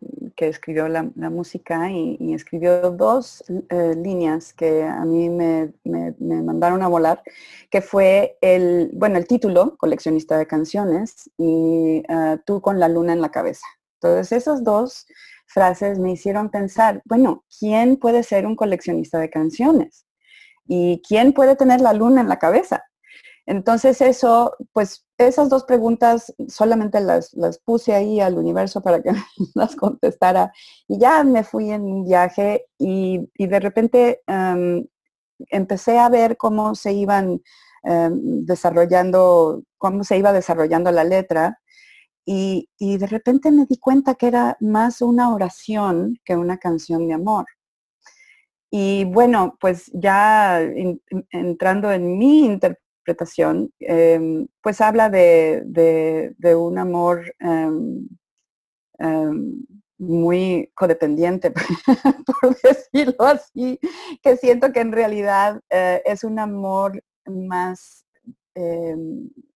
[0.48, 5.74] escribió la, música y, escribió dos eh, líneas que a mí me,
[6.20, 7.24] mandaron a volar,
[7.70, 13.14] que fue el, bueno, el título, coleccionista de canciones, y eh, tú con la luna
[13.14, 13.66] en la cabeza.
[14.02, 15.06] Entonces, esas dos
[15.48, 20.06] frases me hicieron pensar, bueno, ¿quién puede ser un coleccionista de canciones?
[20.66, 22.84] ¿Y quién puede tener la luna en la cabeza?
[23.46, 27.34] Entonces eso, pues esas dos preguntas solamente las,
[27.66, 29.12] puse ahí al universo para que
[29.56, 30.52] las contestara
[30.88, 34.86] y ya me fui en un viaje y, de repente em,
[35.50, 37.42] empecé a ver cómo se iban
[37.84, 41.60] em, desarrollando, cómo se iba desarrollando la letra
[42.26, 47.14] y, de repente me di cuenta que era más una oración que una canción de
[47.16, 47.46] amor.
[48.72, 50.60] Y bueno, pues ya
[51.32, 58.08] entrando en mi interpretación, interpretación, em, pues habla de, un amor em,
[59.00, 59.66] em,
[59.98, 61.52] muy codependiente,
[62.26, 63.80] por decirlo así,
[64.22, 68.06] que siento que en realidad eh, es un amor más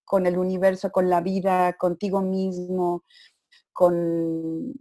[0.06, 3.04] con el universo, con la vida, contigo mismo,
[3.72, 4.74] con,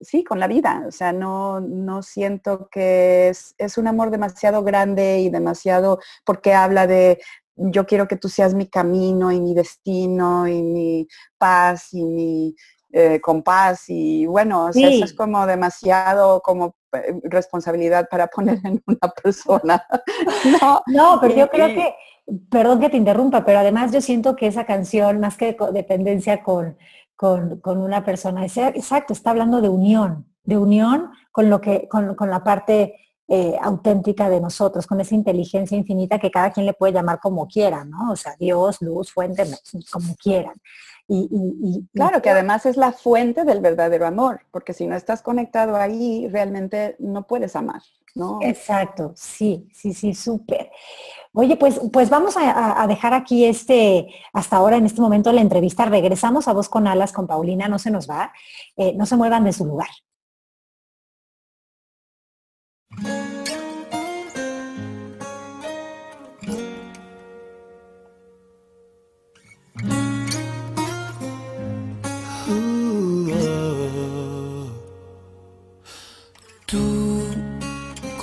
[0.00, 0.84] sí, con la vida.
[0.88, 1.60] O sea, no,
[2.02, 7.20] siento que es, es, un amor demasiado grande y demasiado, porque habla de,
[7.58, 12.54] yo quiero que tú seas mi camino y mi destino y mi paz y mi
[12.90, 19.12] eh, compás y bueno, eso es como demasiado como eh, responsabilidad para poner en una
[19.22, 19.84] persona.
[20.62, 21.94] no, no, pero yo creo que,
[22.48, 26.78] perdón que te interrumpa, pero además yo siento que esa canción, más que dependencia con,
[27.14, 32.30] con, una persona, exacto, está hablando de unión, de unión con lo que, con, con
[32.30, 32.94] la parte
[33.30, 37.46] eh, auténtica de nosotros, con esa inteligencia infinita que cada quien le puede llamar como
[37.46, 38.12] quiera, ¿no?
[38.12, 39.44] O sea, Dios, luz, fuente,
[39.92, 40.54] como quieran.
[41.10, 45.76] Y, claro, que además es la fuente del verdadero amor, porque si no estás conectado
[45.76, 47.80] ahí, realmente no puedes amar,
[48.14, 48.40] ¿no?
[48.42, 50.70] Exacto, sí, sí, sí, súper.
[51.32, 55.86] Oye, pues, pues vamos a, dejar aquí este, hasta ahora en este momento la entrevista.
[55.86, 58.32] Regresamos a Voz con Alas con Paulina, no se nos va,
[58.76, 59.88] eh, no se muevan de su lugar.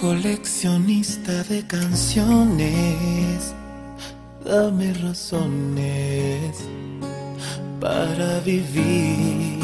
[0.05, 3.55] Coleccionista de canciones,
[4.45, 6.51] dame razones
[7.81, 9.59] para vivir.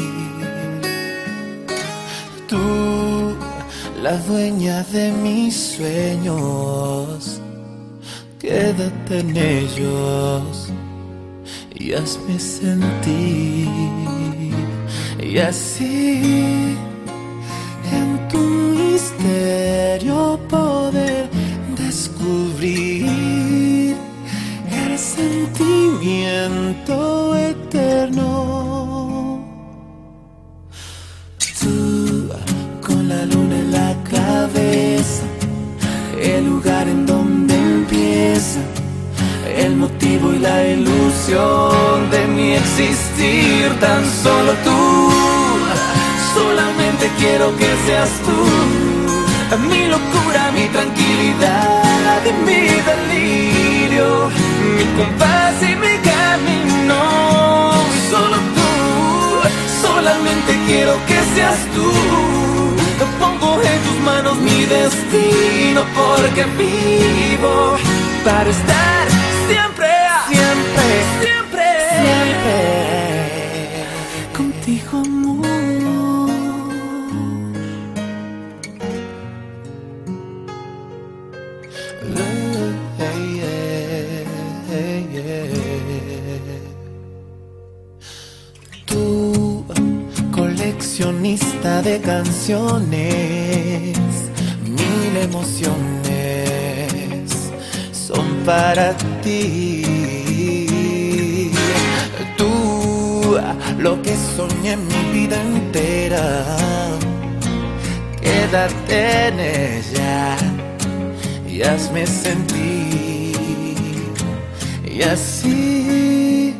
[2.48, 3.36] Tú,
[4.02, 7.40] la dueña de mis sueños,
[8.40, 10.72] quédate en ellos
[11.72, 13.68] y hazme sentir.
[15.22, 16.76] Y así
[17.92, 18.38] en tu
[19.02, 20.31] misterio
[40.42, 45.10] la ilusión de mi existir, tan solo tú
[46.34, 54.30] Solamente quiero que seas tú, mi locura, mi tranquilidad y mi delirio,
[54.76, 57.72] mi compás y mi camino.
[58.10, 58.70] solo tú,
[59.86, 61.92] solamente quiero que seas tú.
[63.20, 67.76] Pongo en tus manos mi destino porque vivo
[68.24, 69.01] para estar
[71.20, 71.70] siempre,
[74.36, 75.42] contigo, amor.
[88.94, 89.64] Uh,
[90.30, 93.98] coleccionista de canciones,
[94.64, 95.72] mil emociones
[97.92, 100.01] son para ti.
[103.82, 106.56] Lo que soñé mi vida entera,
[108.20, 110.36] quédate en ella
[111.48, 113.36] y hazme sentir.
[114.84, 116.54] Y así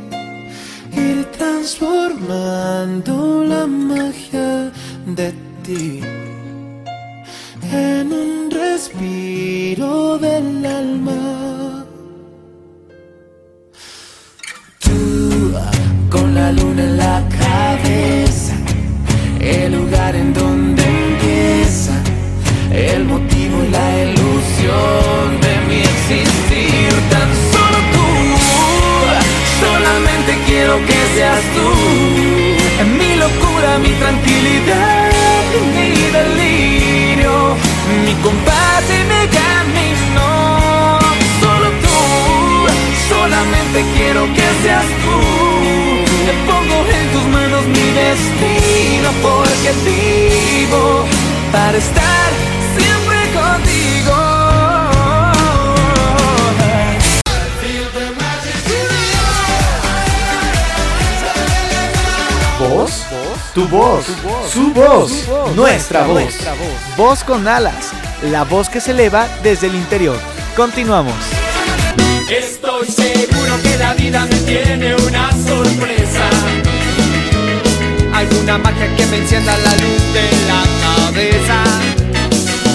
[0.96, 4.72] ir transformando la magia
[5.06, 6.00] de ti
[7.70, 11.61] en un respiro del alma.
[16.72, 18.54] Luna en la cabeza,
[19.40, 21.92] el lugar en donde empieza
[22.72, 26.90] el motivo y la ilusión de mi existir.
[27.10, 28.08] Tan solo tú,
[29.60, 31.68] solamente quiero que seas tú.
[32.98, 35.10] Mi locura, mi tranquilidad,
[35.74, 37.56] mi delirio,
[38.04, 40.98] mi compás y mi camino.
[41.40, 41.98] Solo tú,
[43.08, 45.51] solamente quiero que seas tú.
[46.98, 51.04] En tus manos mi destino porque vivo
[51.50, 52.30] para estar
[52.76, 54.42] siempre contigo.
[62.58, 63.02] ¿Voz?
[63.54, 64.06] Tu voz,
[64.50, 66.34] su voz, nuestra voz.
[66.96, 67.90] Voz con alas,
[68.30, 70.18] la voz que se eleva desde el interior.
[70.56, 71.12] Continuamos.
[72.30, 75.91] Estoy seguro que la vida me tiene una sorpresa.
[78.32, 80.64] Alguna magia que me encienda la luz de la
[81.06, 81.62] cabeza.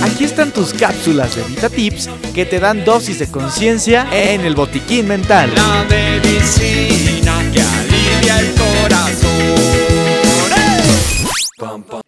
[0.04, 4.54] Aquí están tus cápsulas de Vita Tips que te dan dosis de conciencia en el
[4.56, 5.52] botiquín mental.
[5.56, 9.32] La medicina que alivia el corazón.
[10.56, 12.02] ¡Eh!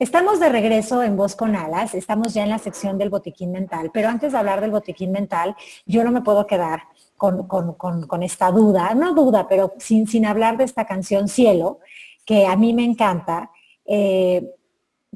[0.00, 3.90] Estamos de regreso en Voz con Alas, estamos ya en la sección del botiquín mental,
[3.94, 5.54] pero antes de hablar del botiquín mental,
[5.86, 6.82] yo no me puedo quedar
[7.16, 11.28] con, con- con- con esta duda, no duda, pero sin, sin hablar de esta canción
[11.28, 11.78] Cielo,
[12.26, 13.50] que a mí me encanta,
[13.86, 14.54] eh,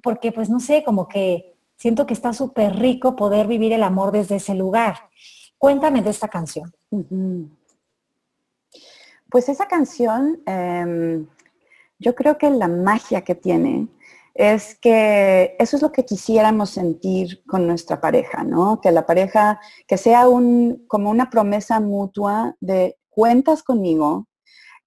[0.02, 4.12] porque pues no sé, como que siento que está súper rico poder vivir el amor
[4.12, 4.96] desde ese lugar.
[5.58, 6.72] Cuéntame de esta canción.
[9.28, 11.26] Pues esa canción, em,
[11.98, 13.88] yo creo que la magia que tiene
[14.34, 18.80] es que eso es lo que quisiéramos sentir con nuestra pareja, ¿no?
[18.80, 24.26] Que la pareja, que sea un, como una promesa mutua de cuentas conmigo,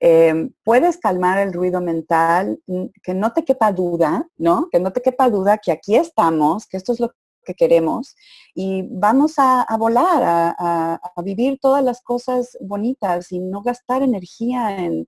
[0.06, 4.68] em, puedes calmar el ruido mental, n- que no te quepa duda, ¿no?
[4.70, 7.12] Que no te quepa duda que aquí estamos, que esto es lo
[7.46, 8.16] que queremos
[8.56, 15.08] y vamos a, volar, a, vivir todas las cosas bonitas y no gastar energía en,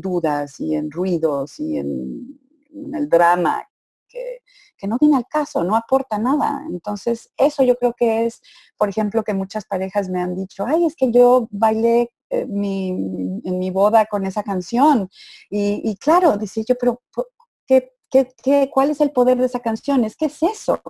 [0.00, 2.38] dudas y en ruidos y en,
[2.74, 3.66] en el drama
[4.08, 4.40] que,
[4.76, 6.62] que no viene al caso, no aporta nada.
[6.68, 8.42] Entonces, eso yo creo que es,
[8.76, 12.88] por ejemplo, que muchas parejas me han dicho, ay, es que yo bailé eh, mi,
[12.88, 15.08] en mi boda con esa canción.
[15.50, 17.02] Y, claro, decía yo, pero
[17.66, 20.04] ¿qué, qué, qué, cuál es el poder de esa canción?
[20.04, 20.80] Es que es eso.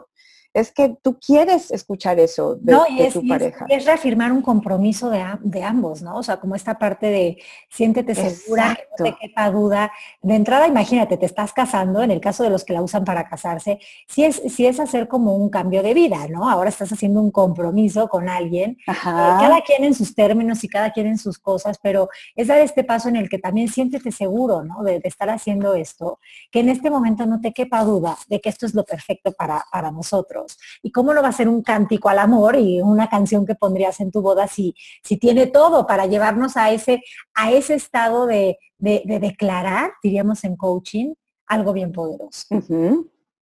[0.57, 3.67] Es que tú quieres escuchar eso de, No, y de es, tu y es- pareja.
[3.69, 6.17] y es reafirmar un compromiso de, ambos, ¿no?
[6.17, 7.39] O sea, como esta parte de
[7.69, 9.93] siéntete segura, que no te quepa duda.
[10.23, 13.29] De entrada, imagínate, te estás casando, en el caso de los que la usan para
[13.29, 13.79] casarse,
[14.09, 16.49] si es, si es hacer como un cambio de vida, ¿no?
[16.49, 20.91] Ahora estás haciendo un compromiso con alguien, eh, cada quien en sus términos y cada
[20.93, 24.65] quien en sus cosas, pero es dar este paso en el que también siéntete seguro,
[24.65, 24.83] ¿no?
[24.83, 26.19] De, de estar haciendo esto,
[26.51, 29.63] que en este momento no te quepa duda de que esto es lo perfecto para,
[29.71, 30.46] para nosotros.
[30.83, 34.01] ¿Y cómo no va a ser un cántico al amor y una canción que pondrías
[34.01, 37.03] en tu boda si, si tiene todo para llevarnos a ese,
[37.35, 41.15] a ese estado de, de- de declarar, diríamos en coaching,
[41.47, 42.47] algo bien poderoso?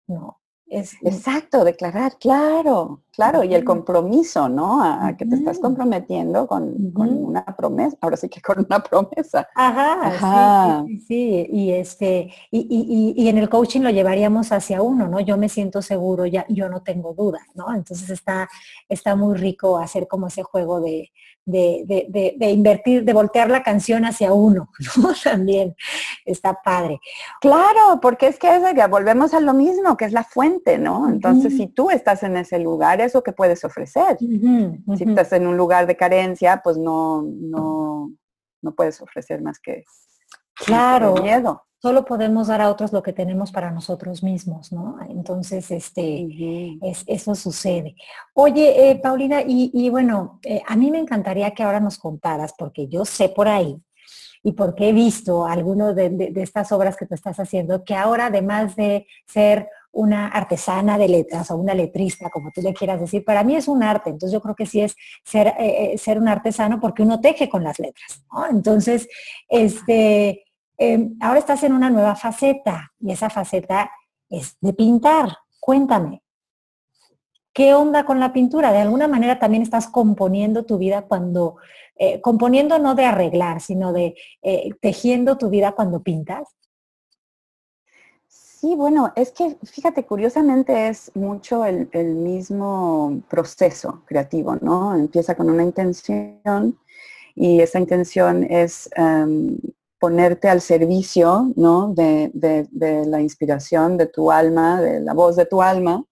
[0.07, 4.83] No, es, Exacto, declarar, claro, claro, y el compromiso, ¿no?
[4.83, 8.83] A, a que te estás comprometiendo con, con una promesa, ahora sí que con una
[8.83, 9.47] promesa.
[9.57, 10.61] Ajá, sí, Ajá.
[10.61, 14.83] sí, sí, sí, Y este, y, y- y- y en el coaching lo llevaríamos hacia
[14.83, 15.21] uno, ¿no?
[15.21, 17.73] Yo me siento seguro, ya, yo no tengo duda, ¿no?
[17.73, 18.49] Entonces está,
[18.89, 21.13] está muy rico hacer como ese juego de,
[21.47, 25.11] de, de- de- de invertir, de voltear la canción hacia uno, ¿no?
[25.23, 25.75] También
[26.25, 27.01] está padre.
[27.41, 31.09] Claro, porque es que es, ya volvemos a lo mismo, que es la fuente, ¿no?
[31.09, 34.17] Entonces, si tú estás en ese lugar, es lo que puedes ofrecer.
[34.97, 38.11] Si estás en un lugar de carencia, pues no, no,
[38.63, 39.85] no puedes ofrecer más que
[40.55, 41.15] Claro.
[41.23, 41.63] miedo.
[41.81, 44.97] Solo podemos dar a otros lo que tenemos para nosotros mismos, ¿no?
[45.11, 46.27] Entonces, este.
[46.81, 47.95] Es, eso sucede.
[48.33, 52.55] Oye, eh, Paulina, y, y bueno, eh, a mí me encantaría que ahora nos contaras,
[52.57, 53.79] porque yo sé por ahí
[54.43, 58.27] y porque he visto algunas de, de, estas obras que tú estás haciendo, que ahora
[58.27, 63.25] además de ser una artesana de letras o una letrista, como tú le quieras decir,
[63.25, 66.19] para mí es un arte, entonces yo creo que sí es ser, eh, eh, ser
[66.19, 69.09] un artesano porque uno teje con las letras, Entonces,
[69.49, 70.45] este,
[70.77, 73.91] em, ahora estás en una nueva faceta y esa faceta
[74.29, 75.37] es de pintar.
[75.61, 76.23] Cuéntame,
[77.53, 78.73] ¿qué onda con la pintura?
[78.73, 81.57] De alguna manera también estás componiendo tu vida cuando,
[81.97, 84.15] eh, componiendo no de arreglar, sino de
[84.81, 86.49] tejiendo tu vida cuando pintas.
[88.65, 94.97] Sí, bueno, es que fíjate, curiosamente es mucho el, mismo proceso creativo, ¿no?
[94.97, 96.79] Empieza con una intención
[97.35, 99.59] y esa intención es em,
[99.99, 101.93] ponerte al servicio, ¿no?
[101.93, 102.31] De,
[103.07, 106.03] la inspiración de tu alma, de la voz de tu alma,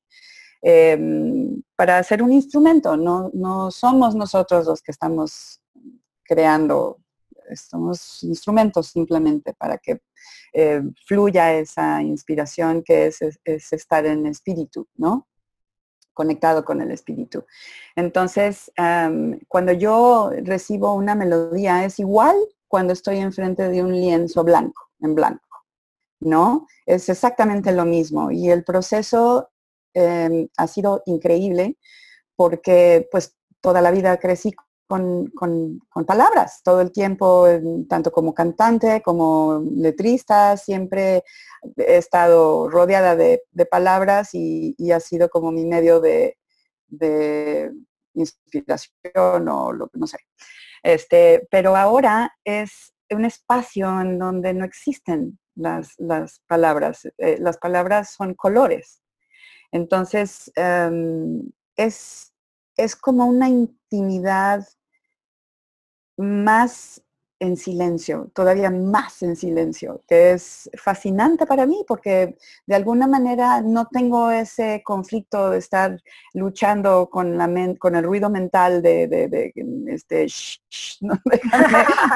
[0.61, 2.99] em, para hacer un instrumento.
[2.99, 5.63] No, no somos nosotros los que estamos
[6.23, 6.99] creando,
[7.57, 10.01] somos instrumentos simplemente para que
[10.53, 13.21] eh, fluya esa inspiración que es,
[13.73, 15.29] estar en espíritu, ¿no?
[16.13, 17.47] Conectado con el espíritu.
[17.97, 18.71] Entonces,
[19.49, 22.37] cuando yo recibo una melodía, es igual
[22.69, 25.65] cuando estoy enfrente de un lienzo blanco, en blanco,
[26.21, 26.67] ¿no?
[26.87, 28.31] Es exactamente lo mismo.
[28.31, 29.51] Y el proceso
[29.95, 31.77] em, ha sido increíble
[32.37, 34.55] porque pues toda la vida crecí
[34.93, 37.47] con, palabras todo el tiempo,
[37.89, 41.25] tanto como cantante, como letrista, siempre
[41.77, 46.37] he estado rodeada de, palabras y, ha sido como mi medio de,
[48.15, 50.19] inspiración o lo que no sé.
[50.83, 55.97] Este, pero ahora es un espacio en donde no existen las,
[56.47, 57.09] palabras.
[57.17, 59.03] Eh, las palabras son colores.
[59.71, 62.35] Entonces, em, es,
[62.77, 64.67] es como una intimidad
[66.23, 67.03] más
[67.43, 73.61] en silencio, todavía más en silencio, que es fascinante para mí porque de alguna manera
[73.61, 76.01] no tengo ese conflicto de estar
[76.35, 77.51] luchando con, la
[77.81, 79.53] con el ruido mental de,
[79.89, 80.29] este,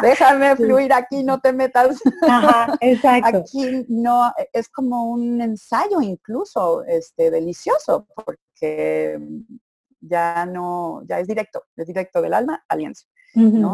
[0.00, 2.00] déjame, fluir aquí, no te metas.
[2.80, 3.38] exacto.
[3.38, 9.18] Aquí no, es como un ensayo incluso este, delicioso porque
[10.00, 13.06] ya no, ya es directo, es directo del alma al lienzo.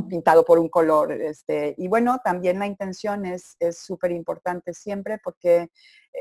[0.08, 1.12] Pintado por un color.
[1.12, 5.70] Este, y bueno, también la intención es súper importante siempre porque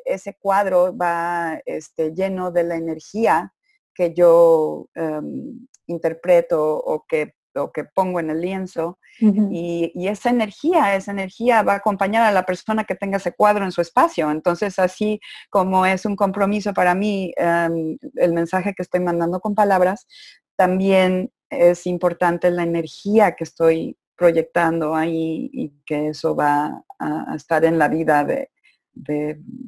[0.06, 3.54] ese cuadro va este, lleno de la energía
[3.94, 7.36] que yo em, interpreto o que,
[7.74, 8.98] que pongo en el lienzo.
[9.20, 13.66] y, esa energía, esa energía va a acompañar a la persona que tenga ese cuadro
[13.66, 14.32] en su espacio.
[14.32, 15.20] Entonces, así
[15.50, 20.08] como es un compromiso para mí em, el mensaje que estoy mandando con palabras,
[20.56, 27.66] también es importante la energía que estoy proyectando ahí y que eso va a, estar
[27.66, 28.50] en la vida de,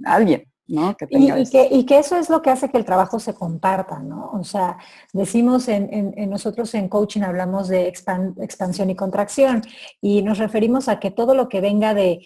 [0.05, 0.43] alguien.
[0.67, 0.95] ¿no?
[0.95, 4.31] Que y, que, eso es lo que hace que el trabajo se comparta, ¿no?
[4.31, 4.77] O sea,
[5.11, 9.61] decimos en, nosotros en coaching hablamos de expansión y contracción
[9.99, 12.21] y nos referimos a que todo lo que venga de,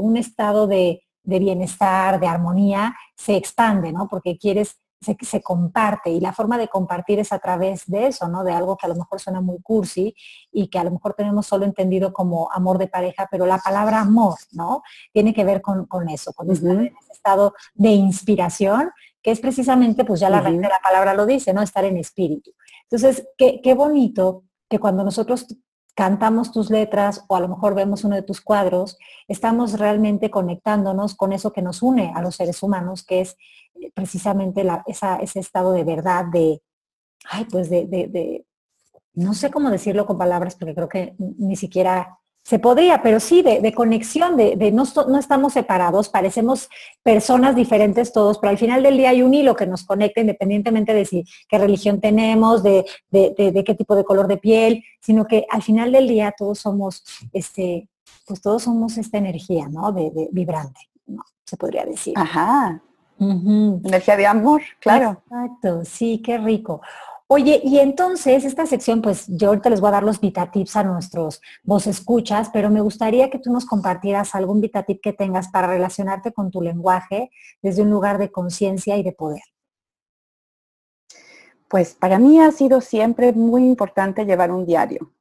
[0.00, 4.06] un estado de, bienestar, de armonía, se expande, ¿no?
[4.08, 8.42] Porque quieres se, comparte y la forma de compartir es a través de eso, ¿no?
[8.44, 10.14] De algo que a lo mejor suena muy cursi
[10.50, 14.00] y que a lo mejor tenemos solo entendido como amor de pareja, pero la palabra
[14.00, 14.82] amor, ¿no?
[15.12, 18.90] Tiene que ver con, eso, con estar en ese estado de inspiración,
[19.22, 21.62] que es precisamente, pues ya la, la palabra lo dice, ¿no?
[21.62, 22.52] Estar en espíritu.
[22.90, 25.46] Entonces, qué, qué bonito que cuando nosotros
[25.98, 28.96] cantamos tus letras o a lo mejor vemos uno de tus cuadros,
[29.26, 33.36] estamos realmente conectándonos con eso que nos une a los seres humanos, que es
[33.74, 36.62] eh, precisamente ese estado de verdad, de,
[37.28, 38.46] ay, pues de,
[39.14, 43.42] no sé cómo decirlo con palabras, porque creo que ni siquiera se podría, pero sí
[43.42, 46.70] de, conexión, de, no, no, estamos separados, parecemos
[47.02, 50.94] personas diferentes todos, pero al final del día hay un hilo que nos conecta independientemente
[50.94, 55.62] de si qué religión tenemos, de, qué tipo de color de piel, sino que al
[55.62, 57.86] final del día todos somos, este,
[58.26, 59.92] pues todos somos esta energía, ¿no?
[59.92, 61.24] De, vibrante, ¿no?
[61.44, 62.14] Se podría decir.
[62.16, 62.80] Ajá.
[63.20, 65.22] Energía de amor, claro.
[65.26, 66.80] Exacto, sí, qué rico.
[67.30, 70.82] Oye, y entonces esta sección, pues yo ahorita les voy a dar los VitaTips a
[70.82, 75.66] nuestros vos escuchas, pero me gustaría que tú nos compartieras algún VitaTip que tengas para
[75.66, 79.42] relacionarte con tu lenguaje desde un lugar de conciencia y de poder.
[81.68, 85.12] Pues para mí ha sido siempre muy importante llevar un diario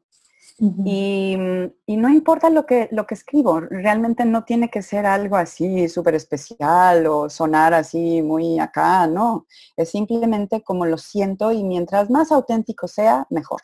[0.60, 5.88] y, no importa lo que, lo que escribo, realmente no tiene que ser algo así
[5.88, 9.46] súper especial o sonar así muy acá, no.
[9.76, 13.62] Es simplemente como lo siento y mientras más auténtico sea, mejor.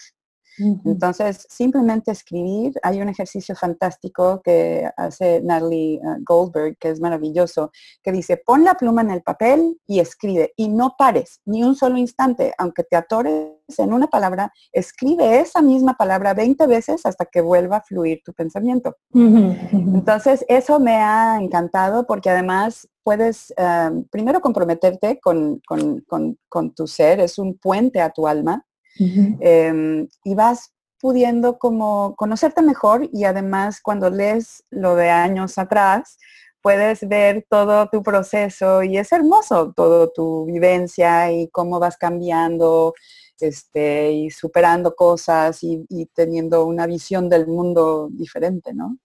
[0.58, 7.72] Entonces, simplemente escribir, hay un ejercicio fantástico que hace Natalie uh, Goldberg, que es maravilloso,
[8.04, 11.76] que dice, pon la pluma en el papel y escribe, y no pares ni un
[11.76, 17.26] solo instante, aunque te atores en una palabra, escribe esa misma palabra 20 veces hasta
[17.26, 18.96] que vuelva a fluir tu pensamiento.
[19.14, 27.20] Entonces, eso me ha encantado porque además puedes um, primero comprometerte con, con, tu ser,
[27.20, 28.66] es un puente a tu alma
[29.00, 36.18] Em, y vas pudiendo como conocerte mejor y además cuando lees lo de años atrás,
[36.62, 42.94] puedes ver todo tu proceso y es hermoso todo tu vivencia y cómo vas cambiando
[43.40, 48.98] este, y superando cosas y, teniendo una visión del mundo diferente, ¿no?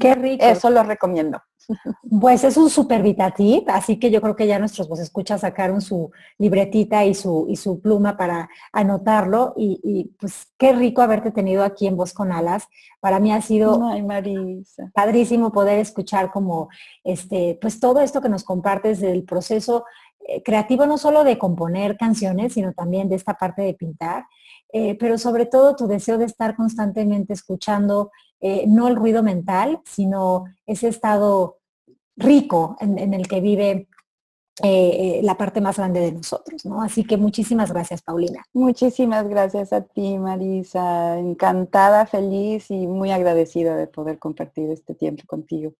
[0.00, 0.44] qué rico.
[0.44, 1.40] Eso lo recomiendo.
[2.20, 5.80] Pues es un super VitaTip, así que yo creo que ya nuestros vos escuchas sacaron
[5.80, 11.62] su libretita y su, y su pluma para anotarlo y, pues qué rico haberte tenido
[11.62, 12.66] aquí en Voz con Alas.
[13.00, 13.80] Para mí ha sido
[14.92, 16.68] padrísimo poder escuchar como
[17.04, 19.84] este, pues todo esto que nos compartes del proceso
[20.44, 24.24] creativo no solo de componer canciones, sino también de esta parte de pintar,
[24.72, 29.80] eh, pero sobre todo tu deseo de estar constantemente escuchando eh, no el ruido mental,
[29.84, 31.58] sino ese estado
[32.16, 33.88] rico en, el que vive
[34.62, 36.82] eh, la parte más grande de nosotros, ¿no?
[36.82, 38.44] Así que muchísimas gracias, Paulina.
[38.52, 41.18] Muchísimas gracias a ti, Marisa.
[41.18, 45.72] Encantada, feliz y muy agradecida de poder compartir este tiempo contigo.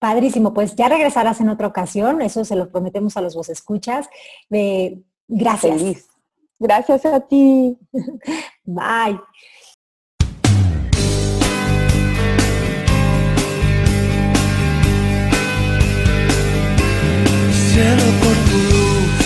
[0.00, 4.08] Padrísimo, pues ya regresarás en otra ocasión, eso se lo prometemos a los vos escuchas.
[4.50, 5.78] Eh, gracias.
[5.78, 6.08] Feliz.
[6.58, 7.78] Gracias a ti.
[8.64, 9.20] Bye.
[17.72, 19.22] cielo por tu luz,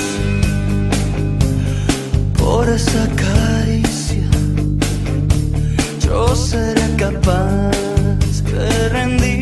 [2.39, 4.29] por esa caricia,
[6.01, 7.73] yo seré capaz
[8.53, 9.34] de rendir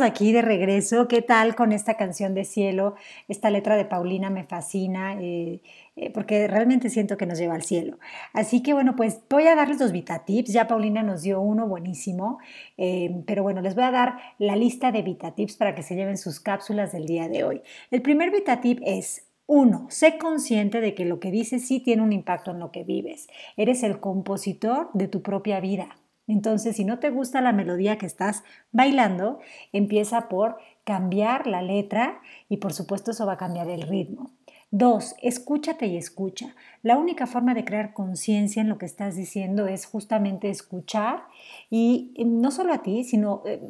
[0.00, 1.08] aquí de regreso.
[1.08, 2.94] ¿Qué tal con esta canción de cielo?
[3.28, 5.60] Esta letra de Paulina me fascina eh,
[5.96, 7.98] eh, porque realmente siento que nos lleva al cielo.
[8.32, 10.52] Así que bueno, pues voy a darles los VitaTips.
[10.52, 12.38] Ya Paulina nos dio uno buenísimo,
[12.78, 16.16] eh, pero bueno, les voy a dar la lista de VitaTips para que se lleven
[16.16, 17.62] sus cápsulas del día de hoy.
[17.90, 22.12] El primer VitaTip es uno, sé consciente de que lo que dices sí tiene un
[22.12, 23.28] impacto en lo que vives.
[23.56, 25.96] Eres el compositor de tu propia vida.
[26.32, 29.40] Entonces, si no te gusta la melodía que estás bailando,
[29.72, 34.30] empieza por cambiar la letra y por supuesto eso va a cambiar el ritmo.
[34.70, 36.54] Dos, escúchate y escucha.
[36.82, 41.24] La única forma de crear conciencia en lo que estás diciendo es justamente escuchar
[41.68, 43.60] y eh, no solo a ti, sino eh,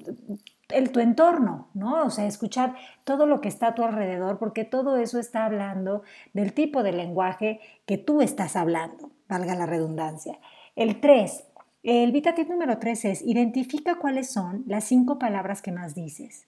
[0.68, 2.04] el, tu entorno, ¿no?
[2.04, 6.02] O sea, escuchar todo lo que está a tu alrededor, porque todo eso está hablando
[6.32, 10.38] del tipo de lenguaje que tú estás hablando, valga la redundancia.
[10.76, 11.44] El tres,
[11.82, 16.46] el VitaTip número 3 es identifica cuáles son las cinco palabras que más dices.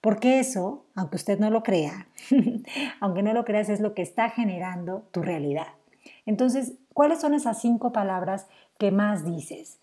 [0.00, 2.08] Porque eso, aunque usted no lo crea,
[3.00, 5.66] aunque no lo creas, es lo que está generando tu realidad.
[6.24, 8.46] Entonces, ¿cuáles son esas cinco palabras
[8.78, 9.78] que más dices?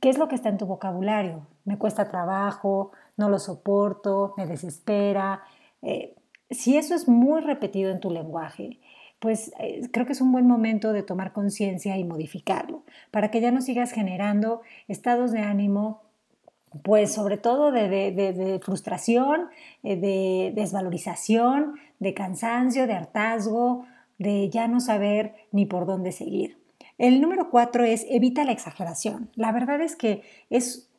[0.00, 1.46] ¿Qué es lo que está en tu vocabulario?
[1.64, 5.42] Me cuesta trabajo, no lo soporto, me desespera.
[5.82, 6.14] Eh,
[6.50, 8.80] si eso es muy repetido en tu lenguaje,
[9.24, 13.40] pues eh, creo que es un buen momento de tomar conciencia y modificarlo, para que
[13.40, 16.02] ya no sigas generando estados de ánimo,
[16.82, 19.46] pues sobre todo de, frustración,
[19.82, 23.86] eh, de desvalorización, de cansancio, de hartazgo,
[24.18, 26.58] de ya no saber ni por dónde seguir.
[26.98, 29.30] El número cuatro es evita la exageración.
[29.36, 30.20] La verdad es que
[30.50, 30.90] es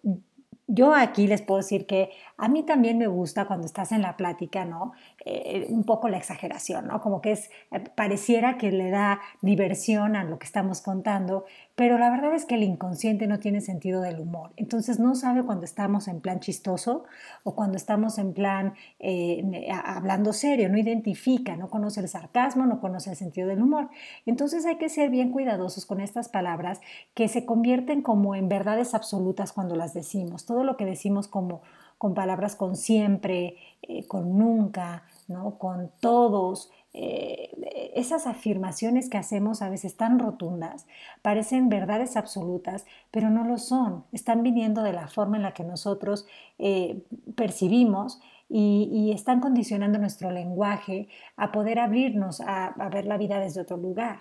[0.67, 4.17] yo aquí les puedo decir que a mí también me gusta cuando estás en la
[4.17, 4.93] plática, ¿no?
[5.25, 7.01] Eh, un poco la exageración, ¿no?
[7.01, 11.97] Como que es, eh, pareciera que le da diversión a lo que estamos contando, pero
[11.97, 14.51] la verdad es que el inconsciente no tiene sentido del humor.
[14.57, 17.05] Entonces no sabe cuando estamos en plan chistoso
[17.43, 22.79] o cuando estamos en plan eh, hablando serio, no identifica, no conoce el sarcasmo, no
[22.81, 23.89] conoce el sentido del humor.
[24.25, 26.81] Entonces hay que ser bien cuidadosos con estas palabras
[27.13, 31.61] que se convierten como en verdades absolutas cuando las decimos todo lo que decimos como
[32.05, 35.57] con palabras con siempre, eh, con nunca, ¿no?
[35.57, 37.49] con todos, eh,
[37.95, 40.85] esas afirmaciones que hacemos a veces tan rotundas
[41.23, 44.03] parecen verdades absolutas, pero no lo son.
[44.11, 46.27] Están viniendo de la forma en la que nosotros
[46.59, 47.01] eh,
[47.33, 53.77] percibimos y, están condicionando nuestro lenguaje a poder abrirnos a, ver la vida desde otro
[53.77, 54.19] lugar.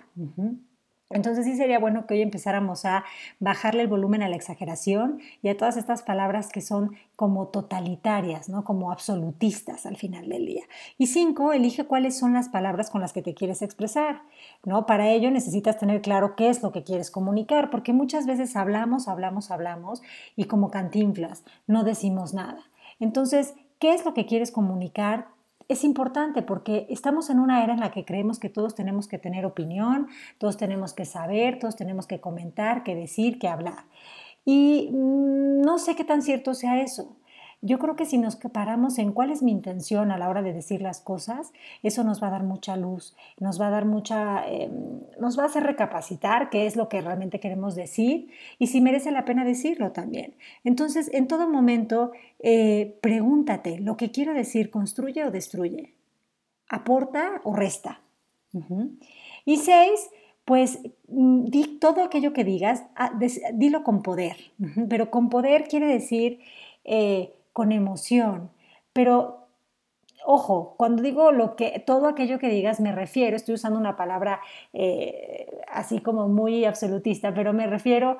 [1.11, 3.03] Entonces sí sería bueno que hoy empezáramos a
[3.39, 8.49] bajarle el volumen a la exageración y a todas estas palabras que son como totalitarias,
[8.49, 8.63] ¿no?
[8.63, 10.63] como absolutistas al final del día.
[10.97, 14.23] Y cinco, elige cuáles son las palabras con las que te quieres expresar.
[14.63, 14.87] ¿no?
[14.87, 19.07] Para ello necesitas tener claro qué es lo que quieres comunicar, porque muchas veces hablamos,
[19.07, 20.01] hablamos, hablamos
[20.35, 22.63] y como cantinflas no decimos nada.
[22.99, 25.34] Entonces, ¿qué es lo que quieres comunicar?
[25.67, 29.17] Es importante porque estamos en una era en la que creemos que todos tenemos que
[29.17, 30.07] tener opinión,
[30.37, 33.85] todos tenemos que saber, todos tenemos que comentar, que decir, que hablar.
[34.45, 37.17] Y mm, no sé qué tan cierto sea eso.
[37.65, 40.53] Yo creo que si nos paramos en cuál es mi intención a la hora de
[40.53, 41.51] decir las cosas,
[41.81, 45.43] eso nos va a dar mucha luz, nos va a dar mucha, em, nos va
[45.43, 49.43] a hacer recapacitar qué es lo que realmente queremos decir y si merece la pena
[49.43, 50.35] decirlo también.
[50.63, 55.95] Entonces, en todo momento, eh, pregúntate, ¿lo que quiero decir construye o destruye?
[56.69, 58.01] ¿Aporta o resta?
[59.43, 60.11] Y seis,
[60.45, 63.11] pues mm, di todo aquello que digas, ah,
[63.53, 64.37] dilo con poder,
[64.87, 66.39] pero con poder quiere decir
[66.83, 68.51] eh, con emoción.
[68.91, 69.47] Pero
[70.25, 74.41] ojo, cuando digo lo que, todo aquello que digas, me refiero, estoy usando una palabra
[74.73, 78.17] eh, así como muy absolutista, pero me refiero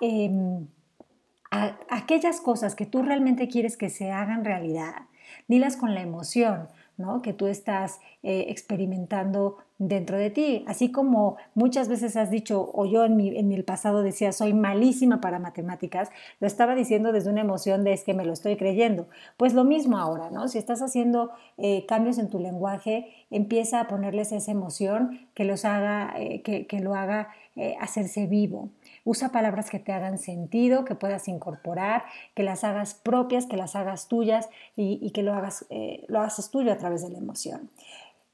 [0.00, 0.66] em,
[1.52, 5.06] a, aquellas cosas que tú realmente quieres que se hagan realidad.
[5.46, 6.66] Dilas con la emoción,
[6.98, 7.22] ¿no?
[7.22, 10.64] que tú estás eh, experimentando dentro de ti.
[10.66, 14.52] Así como muchas veces has dicho, o yo en, mi, en el pasado decía, soy
[14.52, 18.56] malísima para matemáticas, lo estaba diciendo desde una emoción de es que me lo estoy
[18.56, 19.06] creyendo.
[19.36, 20.48] Pues lo mismo ahora, ¿no?
[20.48, 25.64] Si estás haciendo eh, cambios en tu lenguaje, empieza a ponerles esa emoción que, los
[25.64, 27.28] haga, eh, que, que, lo haga
[27.80, 28.70] hacerse vivo.
[29.08, 32.04] Usa palabras que te hagan sentido, que puedas incorporar,
[32.34, 35.66] que las hagas propias, que las hagas tuyas y, que lo hagas,
[36.08, 37.70] lo haces tuyo a través de la emoción.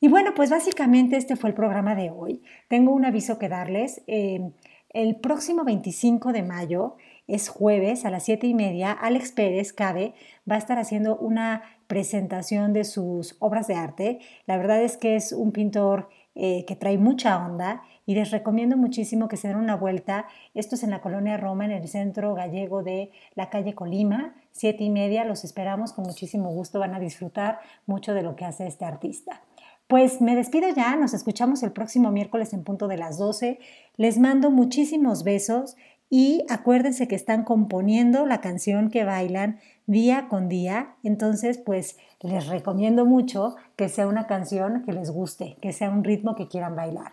[0.01, 2.43] Y bueno, pues básicamente este fue el programa de hoy.
[2.69, 4.03] Tengo un aviso que darles.
[4.07, 4.51] Eh,
[4.91, 6.97] el próximo 25 de mayo
[7.27, 8.93] es jueves a las 7 y media.
[8.93, 10.13] Alex Pérez Cabe
[10.51, 14.19] va a estar haciendo una presentación de sus obras de arte.
[14.47, 18.77] La verdad es que es un pintor eh, que trae mucha onda y les recomiendo
[18.77, 20.27] muchísimo que se den una vuelta.
[20.55, 24.85] Esto es en la colonia Roma, en el centro gallego de la calle Colima, siete
[24.85, 25.25] y media.
[25.25, 29.43] Los esperamos con muchísimo gusto, van a disfrutar mucho de lo que hace este artista.
[29.87, 33.59] Pues me despido ya, nos escuchamos el próximo miércoles en punto de las 12.
[33.97, 35.77] Les mando muchísimos besos
[36.09, 40.95] y acuérdense que están componiendo la canción que bailan día con día.
[41.03, 46.05] Entonces, pues les recomiendo mucho que sea una canción que les guste, que sea un
[46.05, 47.13] ritmo que quieran bailar.